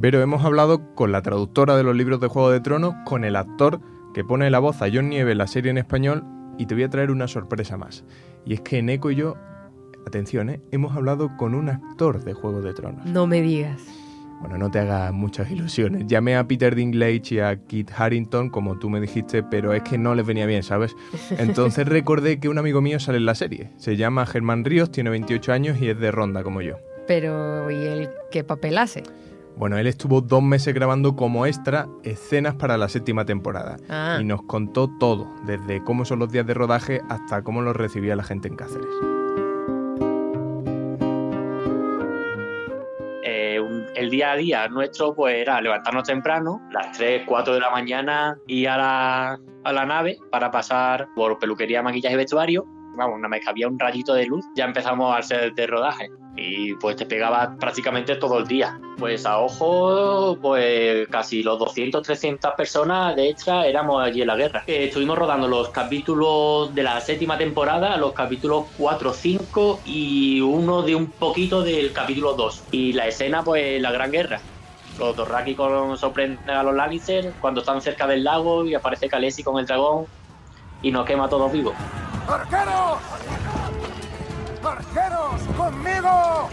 Pero 0.01 0.21
hemos 0.21 0.45
hablado 0.45 0.95
con 0.95 1.11
la 1.11 1.23
traductora 1.23 1.77
de 1.77 1.83
los 1.83 1.97
libros 1.97 2.21
de 2.21 2.29
Juego 2.29 2.51
de 2.51 2.61
Tronos, 2.61 2.95
con 3.05 3.25
el 3.25 3.35
actor 3.35 3.81
que 4.15 4.25
pone 4.25 4.51
la 4.51 4.59
voz 4.59 4.81
a 4.83 4.87
John 4.93 5.09
Nieve 5.09 5.33
en 5.33 5.39
la 5.39 5.47
serie 5.47 5.71
en 5.71 5.79
español 5.79 6.25
y 6.59 6.67
te 6.67 6.75
voy 6.75 6.85
a 6.85 6.91
traer 6.91 7.11
una 7.11 7.29
sorpresa 7.29 7.77
más. 7.77 8.05
Y 8.45 8.55
es 8.55 8.61
que 8.61 8.83
Neko 8.83 9.11
y 9.11 9.17
yo, 9.17 9.37
atención, 10.07 10.51
¿eh? 10.51 10.61
hemos 10.71 10.97
hablado 10.97 11.37
con 11.37 11.55
un 11.55 11.69
actor 11.69 12.25
de 12.25 12.33
Juego 12.33 12.63
de 12.63 12.73
Tronos. 12.73 13.05
No 13.07 13.27
me 13.27 13.43
digas. 13.43 13.83
Bueno, 14.41 14.59
no 14.59 14.71
te 14.71 14.79
hagas 14.79 15.13
muchas 15.13 15.51
ilusiones. 15.51 16.07
Llamé 16.07 16.37
a 16.37 16.47
Peter 16.47 16.75
Dinklage 16.75 17.35
y 17.35 17.39
a 17.41 17.57
Kit 17.57 17.91
Harrington, 17.97 18.51
como 18.51 18.79
tú 18.79 18.91
me 18.91 19.01
dijiste, 19.01 19.43
pero 19.43 19.73
es 19.73 19.83
que 19.83 19.97
no 19.97 20.15
les 20.15 20.27
venía 20.27 20.47
bien, 20.47 20.63
¿sabes? 20.63 20.95
Entonces 21.39 21.89
recordé 21.89 22.39
que 22.39 22.49
un 22.49 22.59
amigo 22.59 22.81
mío 22.81 23.01
sale 23.01 23.19
en 23.19 23.27
la 23.27 23.35
serie. 23.35 23.71
Se 23.79 23.97
llama 23.97 24.27
Germán 24.27 24.65
Ríos, 24.65 24.91
tiene 24.91 25.11
28 25.11 25.53
años 25.53 25.79
y 25.81 25.89
es 25.89 25.99
de 25.99 26.11
Ronda, 26.11 26.43
como 26.43 26.61
yo. 26.61 26.77
Pero, 27.07 27.71
¿y 27.71 27.75
él 27.75 28.11
qué 28.31 28.45
papel 28.45 28.79
hace? 28.79 29.05
Bueno, 29.57 29.79
él 29.79 29.87
estuvo 29.87 30.21
dos 30.21 30.43
meses 30.43 30.75
grabando 30.75 31.17
como 31.17 31.47
extra 31.47 31.89
escenas 32.05 32.57
para 32.57 32.77
la 32.77 32.91
séptima 32.91 33.25
temporada. 33.25 33.79
Ah. 33.89 34.19
Y 34.21 34.25
nos 34.25 34.43
contó 34.43 34.91
todo, 35.01 35.27
desde 35.47 35.83
cómo 35.83 36.05
son 36.05 36.19
los 36.19 36.31
días 36.31 36.47
de 36.47 36.53
rodaje 36.53 37.01
hasta 37.09 37.43
cómo 37.43 37.63
los 37.63 37.75
recibía 37.75 38.17
la 38.17 38.23
gente 38.23 38.49
en 38.49 38.57
Cáceres. 38.57 38.87
El 43.97 44.11
día 44.11 44.33
a 44.33 44.37
día 44.37 44.69
nuestro 44.69 45.15
pues 45.15 45.37
era 45.37 45.61
levantarnos 45.61 46.05
temprano, 46.05 46.61
las 46.71 46.97
3, 46.97 47.23
4 47.27 47.55
de 47.55 47.61
la 47.61 47.71
mañana, 47.71 48.39
ir 48.47 48.69
a 48.69 48.77
la, 48.77 49.41
a 49.65 49.73
la 49.73 49.87
nave 49.87 50.19
para 50.31 50.51
pasar 50.51 51.09
por 51.15 51.39
peluquería, 51.39 51.83
maquillaje 51.83 52.15
y 52.15 52.19
vestuario. 52.19 52.67
Vamos, 52.97 53.17
una 53.19 53.29
vez 53.29 53.43
que 53.45 53.51
había 53.51 53.69
un 53.69 53.79
rayito 53.79 54.15
de 54.15 54.27
luz, 54.27 54.45
ya 54.57 54.65
empezamos 54.65 55.15
al 55.15 55.23
set 55.23 55.55
de 55.55 55.67
rodaje. 55.67 56.09
Y 56.39 56.75
pues 56.75 56.97
te 56.97 57.07
pegaba 57.07 57.57
prácticamente 57.59 58.17
todo 58.17 58.39
el 58.39 58.47
día. 58.47 58.79
Pues 58.99 59.25
a 59.25 59.39
ojo, 59.39 60.39
pues 60.41 61.09
casi 61.09 61.43
los 61.43 61.59
200, 61.59 62.03
300 62.03 62.53
personas 62.57 63.17
de 63.17 63.31
extra 63.31 63.67
éramos 63.67 64.03
allí 64.03 64.21
en 64.21 64.27
la 64.29 64.37
guerra. 64.37 64.63
Eh, 64.67 64.85
estuvimos 64.87 65.19
rodando 65.19 65.49
los 65.49 65.71
capítulos 65.71 66.75
de 66.75 66.83
la 66.83 67.01
séptima 67.01 67.39
temporada, 67.39 67.97
los 67.97 68.13
capítulos 68.13 68.67
4, 68.77 69.13
5 69.15 69.81
y 69.87 70.41
uno 70.41 70.83
de 70.83 70.95
un 70.95 71.11
poquito 71.11 71.63
del 71.63 71.93
capítulo 71.93 72.35
2. 72.35 72.65
Y 72.71 72.93
la 72.93 73.07
escena, 73.07 73.43
pues 73.43 73.81
la 73.81 73.93
gran 73.93 74.11
guerra. 74.11 74.41
Los 74.99 75.17
Dothraki 75.17 75.55
con- 75.55 75.97
sorprenden 75.99 76.49
a 76.49 76.63
los 76.63 76.75
Lannister 76.75 77.35
cuando 77.41 77.61
están 77.61 77.81
cerca 77.83 78.07
del 78.07 78.25
lago 78.25 78.65
y 78.65 78.75
aparece 78.75 79.09
Khaleesi 79.09 79.43
con 79.43 79.59
el 79.59 79.67
dragón 79.67 80.07
y 80.87 80.93
nos 80.93 81.05
quema 81.05 81.25
a 81.25 81.29
todos 81.29 81.51
vivos. 81.51 81.75
¡Arqueros! 82.29 82.99
¡Arqueros! 84.63 85.43
¡Conmigo! 85.57 86.49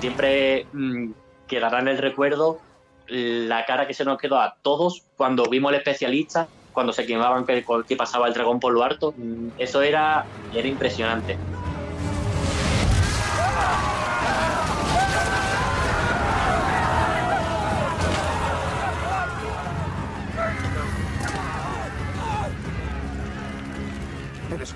siempre 0.00 0.66
mm, 0.72 1.10
quedará 1.48 1.80
en 1.80 1.88
el 1.88 1.98
recuerdo 1.98 2.60
la 3.08 3.64
cara 3.64 3.88
que 3.88 3.94
se 3.94 4.04
nos 4.04 4.18
quedó 4.18 4.38
a 4.38 4.56
todos 4.62 5.02
cuando 5.16 5.48
vimos 5.50 5.72
el 5.72 5.78
especialista, 5.78 6.46
cuando 6.72 6.92
se 6.92 7.06
quemaban 7.06 7.44
que, 7.44 7.64
que 7.88 7.96
pasaba 7.96 8.28
el 8.28 8.34
dragón 8.34 8.60
por 8.60 8.72
lo 8.72 8.84
alto. 8.84 9.12
Mm, 9.16 9.48
Eso 9.58 9.82
era, 9.82 10.24
era 10.54 10.68
impresionante. 10.68 11.36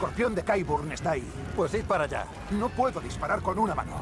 Escorpión 0.00 0.34
de 0.34 0.42
Kyburn 0.42 0.90
está 0.92 1.10
ahí. 1.10 1.24
Pues 1.54 1.74
id 1.74 1.84
para 1.84 2.04
allá. 2.04 2.24
No 2.52 2.70
puedo 2.70 3.00
disparar 3.00 3.42
con 3.42 3.58
una 3.58 3.74
mano. 3.74 4.00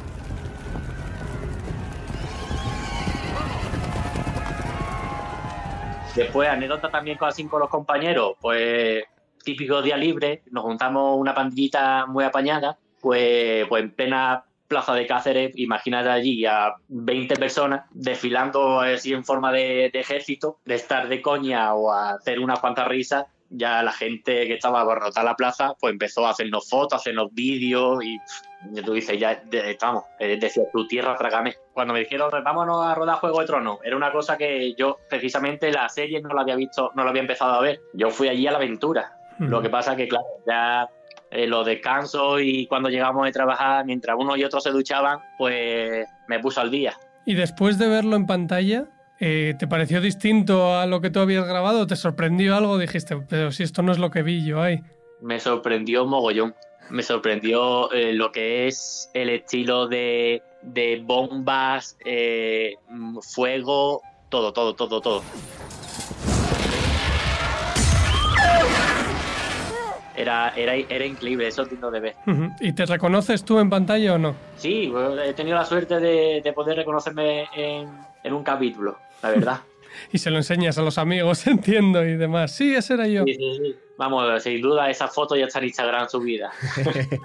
Después, 6.15 6.49
anécdota 6.49 6.89
también 6.89 7.19
con, 7.19 7.29
así 7.29 7.45
con 7.47 7.61
los 7.61 7.69
compañeros, 7.69 8.37
pues 8.41 9.05
típico 9.45 9.83
día 9.83 9.97
libre, 9.97 10.43
nos 10.51 10.65
juntamos 10.65 11.19
una 11.19 11.35
pandillita 11.35 12.07
muy 12.07 12.25
apañada, 12.25 12.79
pues, 13.01 13.67
pues 13.69 13.83
en 13.83 13.91
plena 13.93 14.45
plaza 14.67 14.95
de 14.95 15.07
Cáceres, 15.07 15.53
imagínate 15.55 16.11
allí 16.11 16.45
a 16.45 16.75
20 16.89 17.37
personas 17.37 17.87
desfilando 17.91 18.81
así 18.81 19.13
en 19.13 19.25
forma 19.25 19.51
de, 19.53 19.91
de 19.93 20.01
ejército, 20.01 20.59
de 20.65 20.75
estar 20.75 21.09
de 21.09 21.23
coña 21.23 21.75
o 21.75 21.91
a 21.91 22.11
hacer 22.11 22.41
unas 22.41 22.61
cuantas 22.61 22.87
risas, 22.87 23.27
ya 23.51 23.83
la 23.83 23.93
gente 23.93 24.47
que 24.47 24.55
estaba 24.55 24.81
abarrotada 24.81 25.25
la 25.25 25.37
plaza, 25.37 25.75
pues 25.81 25.93
empezó 25.93 26.27
a 26.27 26.31
hacernos 26.31 26.69
fotos, 26.69 26.95
a 26.95 26.97
hacernos 26.97 27.33
vídeos 27.33 28.05
y 28.05 28.19
tú 28.83 28.93
dices, 28.93 29.19
ya 29.19 29.43
estamos, 29.53 30.05
eh, 30.19 30.37
decía, 30.39 30.65
tu 30.73 30.87
tierra, 30.87 31.17
trágame. 31.17 31.55
Cuando 31.73 31.95
me 31.95 32.01
dijeron, 32.01 32.31
vámonos 32.45 32.85
a 32.85 32.95
rodar 32.95 33.17
Juego 33.17 33.41
de 33.41 33.47
Tronos, 33.47 33.79
era 33.85 33.97
una 33.97 34.13
cosa 34.13 34.37
que 34.37 34.75
yo 34.77 34.99
precisamente 35.09 35.71
la 35.73 35.89
serie 35.89 36.21
no 36.21 36.31
la 36.35 36.43
había 36.43 36.57
visto, 36.57 36.91
no 36.95 37.05
la 37.05 37.11
había 37.11 37.23
empezado 37.23 37.55
a 37.55 37.61
ver. 37.61 37.81
Yo 37.95 38.11
fui 38.11 38.29
allí 38.29 38.47
a 38.47 38.53
la 38.53 38.59
aventura. 38.59 39.15
Lo 39.39 39.63
que 39.63 39.71
pasa 39.71 39.95
que, 39.95 40.09
claro, 40.09 40.27
ya 40.45 40.89
eh, 41.31 41.47
los 41.47 41.65
descansos 41.65 42.41
y 42.43 42.67
cuando 42.67 42.89
llegamos 42.89 43.25
de 43.25 43.31
trabajar, 43.31 43.85
mientras 43.85 44.17
uno 44.19 44.37
y 44.37 44.43
otro 44.43 44.61
se 44.61 44.71
duchaban, 44.71 45.21
pues 45.39 46.09
me 46.27 46.41
puso 46.41 46.61
al 46.61 46.73
día. 46.73 46.95
Y 47.25 47.35
después 47.35 47.79
de 47.79 47.89
verlo 47.89 48.17
en 48.17 48.27
pantalla, 48.27 48.87
eh, 49.21 49.55
¿te 49.59 49.67
pareció 49.67 50.01
distinto 50.01 50.79
a 50.79 50.87
lo 50.87 51.01
que 51.01 51.11
tú 51.11 51.21
habías 51.21 51.47
grabado? 51.47 51.87
¿Te 51.87 51.97
sorprendió 51.97 52.57
algo? 52.57 52.79
Dijiste, 52.79 53.17
pero 53.29 53.51
si 53.53 53.63
esto 53.63 53.83
no 53.83 53.93
es 53.93 53.99
lo 53.99 54.11
que 54.11 54.23
vi 54.23 54.45
yo 54.45 54.63
ahí. 54.63 54.81
Me 55.21 55.41
sorprendió 55.41 56.07
mogollón. 56.07 56.55
Me 56.91 57.03
sorprendió 57.03 57.93
eh, 57.93 58.15
lo 58.15 58.33
que 58.33 58.67
es 58.67 59.11
el 59.13 59.29
estilo 59.29 59.89
de, 59.89 60.43
de 60.63 61.03
bombas, 61.05 61.99
eh, 62.05 62.77
fuego, 63.21 64.01
todo, 64.31 64.53
todo, 64.53 64.75
todo, 64.75 65.01
todo. 65.01 65.23
Era, 70.17 70.53
era, 70.57 70.75
era 70.75 71.07
increíble, 71.07 71.47
eso 71.47 71.63
es 71.63 71.71
digno 71.71 71.91
de 71.93 72.01
ver. 72.01 72.15
¿Y 72.61 72.73
te 72.73 72.87
reconoces 72.87 73.45
tú 73.45 73.61
en 73.61 73.71
pantalla 73.71 74.15
o 74.15 74.19
no? 74.19 74.35
Sí, 74.57 74.93
he 75.25 75.33
tenido 75.35 75.57
la 75.57 75.65
suerte 75.65 76.01
de, 76.01 76.41
de 76.43 76.53
poder 76.53 76.77
reconocerme 76.77 77.47
en, 77.55 77.89
en 78.25 78.33
un 78.33 78.43
capítulo, 78.43 78.99
la 79.23 79.31
verdad. 79.31 79.61
Y 80.13 80.19
se 80.19 80.31
lo 80.31 80.37
enseñas 80.37 80.79
a 80.79 80.83
los 80.83 80.97
amigos, 80.97 81.47
entiendo, 81.49 82.05
y 82.05 82.17
demás. 82.17 82.55
Sí, 82.55 82.75
ese 82.75 82.95
era 82.95 83.09
yo. 83.09 83.25
Sí, 83.25 83.35
sí, 83.35 83.59
sí. 83.61 83.77
Vamos, 83.97 84.43
sin 84.43 84.61
duda 84.61 84.89
esa 84.89 85.09
foto 85.09 85.35
ya 85.35 85.47
está 85.47 85.59
en 85.59 85.65
Instagram 85.67 86.09
subida. 86.09 86.53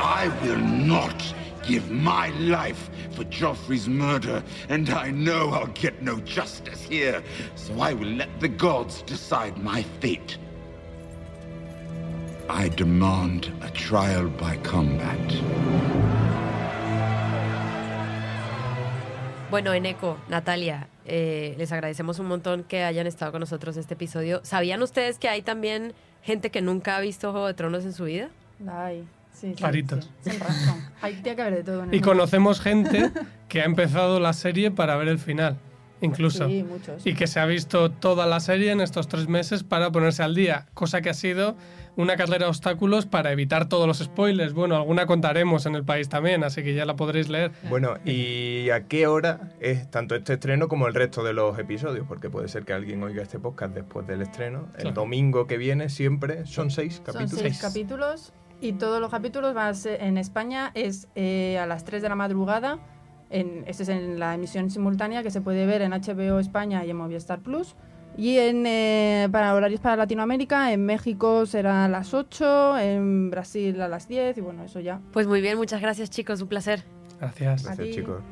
I 0.00 0.28
will 0.42 0.58
not 0.58 1.22
give 1.66 1.90
my 1.90 2.30
life 2.38 2.90
for 3.12 3.24
Joffrey's 3.24 3.88
murder, 3.88 4.42
and 4.68 4.90
I 4.90 5.10
know 5.10 5.50
I'll 5.50 5.72
get 5.74 6.02
no 6.02 6.18
justice 6.20 6.82
here, 6.82 7.22
so 7.54 7.78
I 7.80 7.92
will 7.94 8.08
let 8.08 8.40
the 8.40 8.48
gods 8.48 9.02
decide 9.02 9.56
my 9.58 9.82
fate. 10.00 10.38
I 12.48 12.68
demand 12.70 13.52
a 13.62 13.70
trial 13.70 14.28
by 14.28 14.56
combat. 14.58 15.43
Bueno, 19.54 19.72
Eneco, 19.72 20.18
Natalia, 20.28 20.88
eh, 21.06 21.54
les 21.58 21.70
agradecemos 21.70 22.18
un 22.18 22.26
montón 22.26 22.64
que 22.64 22.82
hayan 22.82 23.06
estado 23.06 23.30
con 23.30 23.38
nosotros 23.38 23.76
este 23.76 23.94
episodio. 23.94 24.40
¿Sabían 24.42 24.82
ustedes 24.82 25.20
que 25.20 25.28
hay 25.28 25.42
también 25.42 25.92
gente 26.24 26.50
que 26.50 26.60
nunca 26.60 26.96
ha 26.96 27.00
visto 27.00 27.30
Juego 27.30 27.46
de 27.46 27.54
Tronos 27.54 27.84
en 27.84 27.92
su 27.92 28.02
vida? 28.02 28.30
Ay, 28.68 29.04
sí, 29.32 29.50
sí. 29.50 29.54
Claritos. 29.54 30.10
sí. 30.22 30.30
Sin 30.32 30.40
razón. 30.40 30.84
Hay, 31.00 31.22
que 31.22 31.30
haber 31.30 31.54
de 31.54 31.62
todo 31.62 31.84
en 31.84 31.90
el 31.90 31.94
Y 31.94 31.98
mundo. 31.98 32.08
conocemos 32.10 32.60
gente 32.60 33.12
que 33.48 33.60
ha 33.60 33.64
empezado 33.64 34.18
la 34.18 34.32
serie 34.32 34.72
para 34.72 34.96
ver 34.96 35.06
el 35.06 35.20
final, 35.20 35.56
incluso. 36.00 36.46
Sí, 36.48 36.62
muchos. 36.64 37.06
Y 37.06 37.14
que 37.14 37.26
se 37.26 37.40
ha 37.40 37.46
visto 37.46 37.90
toda 37.90 38.26
la 38.26 38.40
serie 38.40 38.72
en 38.72 38.80
estos 38.80 39.08
tres 39.08 39.28
meses 39.28 39.62
para 39.64 39.90
ponerse 39.90 40.22
al 40.22 40.34
día, 40.34 40.66
cosa 40.74 41.00
que 41.00 41.10
ha 41.10 41.14
sido 41.14 41.56
una 41.96 42.16
carrera 42.16 42.38
de 42.38 42.46
obstáculos 42.46 43.06
para 43.06 43.30
evitar 43.30 43.68
todos 43.68 43.86
los 43.86 43.98
spoilers. 43.98 44.52
Bueno, 44.52 44.74
alguna 44.74 45.06
contaremos 45.06 45.64
en 45.66 45.76
el 45.76 45.84
país 45.84 46.08
también, 46.08 46.42
así 46.42 46.64
que 46.64 46.74
ya 46.74 46.84
la 46.86 46.96
podréis 46.96 47.28
leer. 47.28 47.52
Bueno, 47.70 47.94
¿y 48.04 48.68
a 48.70 48.88
qué 48.88 49.06
hora 49.06 49.52
es 49.60 49.88
tanto 49.92 50.16
este 50.16 50.32
estreno 50.34 50.66
como 50.66 50.88
el 50.88 50.94
resto 50.94 51.22
de 51.22 51.32
los 51.32 51.56
episodios? 51.58 52.04
Porque 52.08 52.30
puede 52.30 52.48
ser 52.48 52.64
que 52.64 52.72
alguien 52.72 53.00
oiga 53.04 53.22
este 53.22 53.38
podcast 53.38 53.74
después 53.74 54.06
del 54.08 54.22
estreno. 54.22 54.66
El 54.74 54.80
Claro. 54.82 54.94
domingo 55.02 55.46
que 55.46 55.56
viene 55.56 55.88
siempre 55.88 56.46
son 56.46 56.70
seis 56.72 56.96
Son 56.96 57.04
capítulos. 57.14 57.40
seis 57.40 57.58
capítulos 57.62 58.32
y 58.60 58.72
todos 58.72 59.00
los 59.00 59.10
capítulos 59.10 59.54
van 59.54 59.68
a 59.68 59.74
ser, 59.74 60.02
en 60.02 60.18
España 60.18 60.72
es 60.74 61.06
eh, 61.14 61.58
a 61.60 61.66
las 61.66 61.84
3 61.84 62.02
de 62.02 62.08
la 62.08 62.16
madrugada. 62.16 62.78
En, 63.30 63.64
este 63.66 63.82
es 63.84 63.88
en 63.88 64.18
la 64.18 64.34
emisión 64.34 64.70
simultánea 64.70 65.22
que 65.22 65.30
se 65.30 65.40
puede 65.40 65.66
ver 65.66 65.82
en 65.82 65.92
HBO 65.92 66.38
España 66.38 66.84
y 66.84 66.90
en 66.90 66.96
Movistar 66.96 67.40
Plus. 67.40 67.74
Y 68.16 68.38
en, 68.38 68.64
eh, 68.66 69.28
para 69.32 69.54
horarios 69.54 69.80
para 69.80 69.96
Latinoamérica, 69.96 70.72
en 70.72 70.86
México 70.86 71.46
será 71.46 71.86
a 71.86 71.88
las 71.88 72.14
8, 72.14 72.78
en 72.78 73.30
Brasil 73.30 73.80
a 73.80 73.88
las 73.88 74.06
10 74.06 74.38
y 74.38 74.40
bueno, 74.40 74.62
eso 74.62 74.78
ya. 74.78 75.00
Pues 75.12 75.26
muy 75.26 75.40
bien, 75.40 75.56
muchas 75.56 75.80
gracias 75.80 76.10
chicos, 76.10 76.40
un 76.40 76.48
placer. 76.48 76.84
Gracias. 77.18 77.64
Gracias, 77.64 77.90
chicos. 77.90 78.22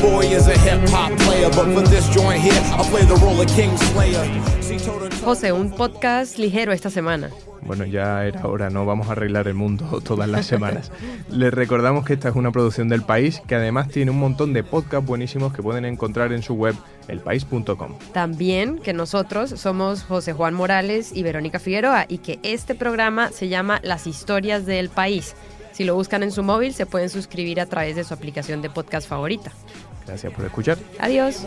Boy 0.00 0.24
is 0.26 0.46
a 0.48 0.56
hip 0.58 0.80
hop 0.90 1.16
player, 1.20 1.48
but 1.50 1.66
for 1.74 1.82
this 1.88 2.08
joint 2.10 2.40
here, 2.42 2.52
I 2.78 2.82
play 2.90 3.04
the 3.04 3.14
role 3.16 3.40
of 3.40 3.46
King 3.54 3.76
Slayer. 3.76 4.24
See, 4.62 4.78
toe 4.78 4.98
to 4.98 5.08
toe- 5.08 5.24
José, 5.24 5.52
un 5.52 5.70
podcast 5.70 6.38
ligero 6.38 6.72
esta 6.72 6.90
semana. 6.90 7.30
Bueno, 7.62 7.84
ya 7.84 8.24
era 8.24 8.46
hora, 8.46 8.70
no 8.70 8.86
vamos 8.86 9.08
a 9.08 9.12
arreglar 9.12 9.46
el 9.46 9.54
mundo 9.54 10.00
todas 10.04 10.28
las 10.28 10.46
semanas. 10.46 10.90
Les 11.28 11.52
recordamos 11.52 12.04
que 12.04 12.14
esta 12.14 12.30
es 12.30 12.34
una 12.36 12.50
producción 12.50 12.88
del 12.88 13.02
país 13.02 13.42
que 13.46 13.54
además 13.54 13.88
tiene 13.88 14.10
un 14.10 14.18
montón 14.18 14.52
de 14.52 14.64
podcasts 14.64 15.06
buenísimos 15.06 15.52
que 15.52 15.62
pueden 15.62 15.84
encontrar 15.84 16.32
en 16.32 16.42
su 16.42 16.54
web 16.54 16.74
elpaís.com. 17.08 17.98
También 18.12 18.78
que 18.78 18.92
nosotros 18.92 19.50
somos 19.50 20.02
José 20.04 20.32
Juan 20.32 20.54
Morales 20.54 21.10
y 21.14 21.22
Verónica 21.22 21.58
Figueroa 21.58 22.06
y 22.08 22.18
que 22.18 22.38
este 22.42 22.74
programa 22.74 23.30
se 23.30 23.48
llama 23.48 23.80
Las 23.82 24.06
historias 24.06 24.64
del 24.66 24.88
país. 24.88 25.34
Si 25.72 25.84
lo 25.84 25.94
buscan 25.94 26.22
en 26.22 26.32
su 26.32 26.42
móvil, 26.42 26.74
se 26.74 26.86
pueden 26.86 27.08
suscribir 27.10 27.60
a 27.60 27.66
través 27.66 27.94
de 27.94 28.04
su 28.04 28.12
aplicación 28.14 28.60
de 28.62 28.70
podcast 28.70 29.08
favorita. 29.08 29.52
Gracias 30.10 30.32
por 30.32 30.44
escuchar. 30.44 30.76
Adiós. 30.98 31.46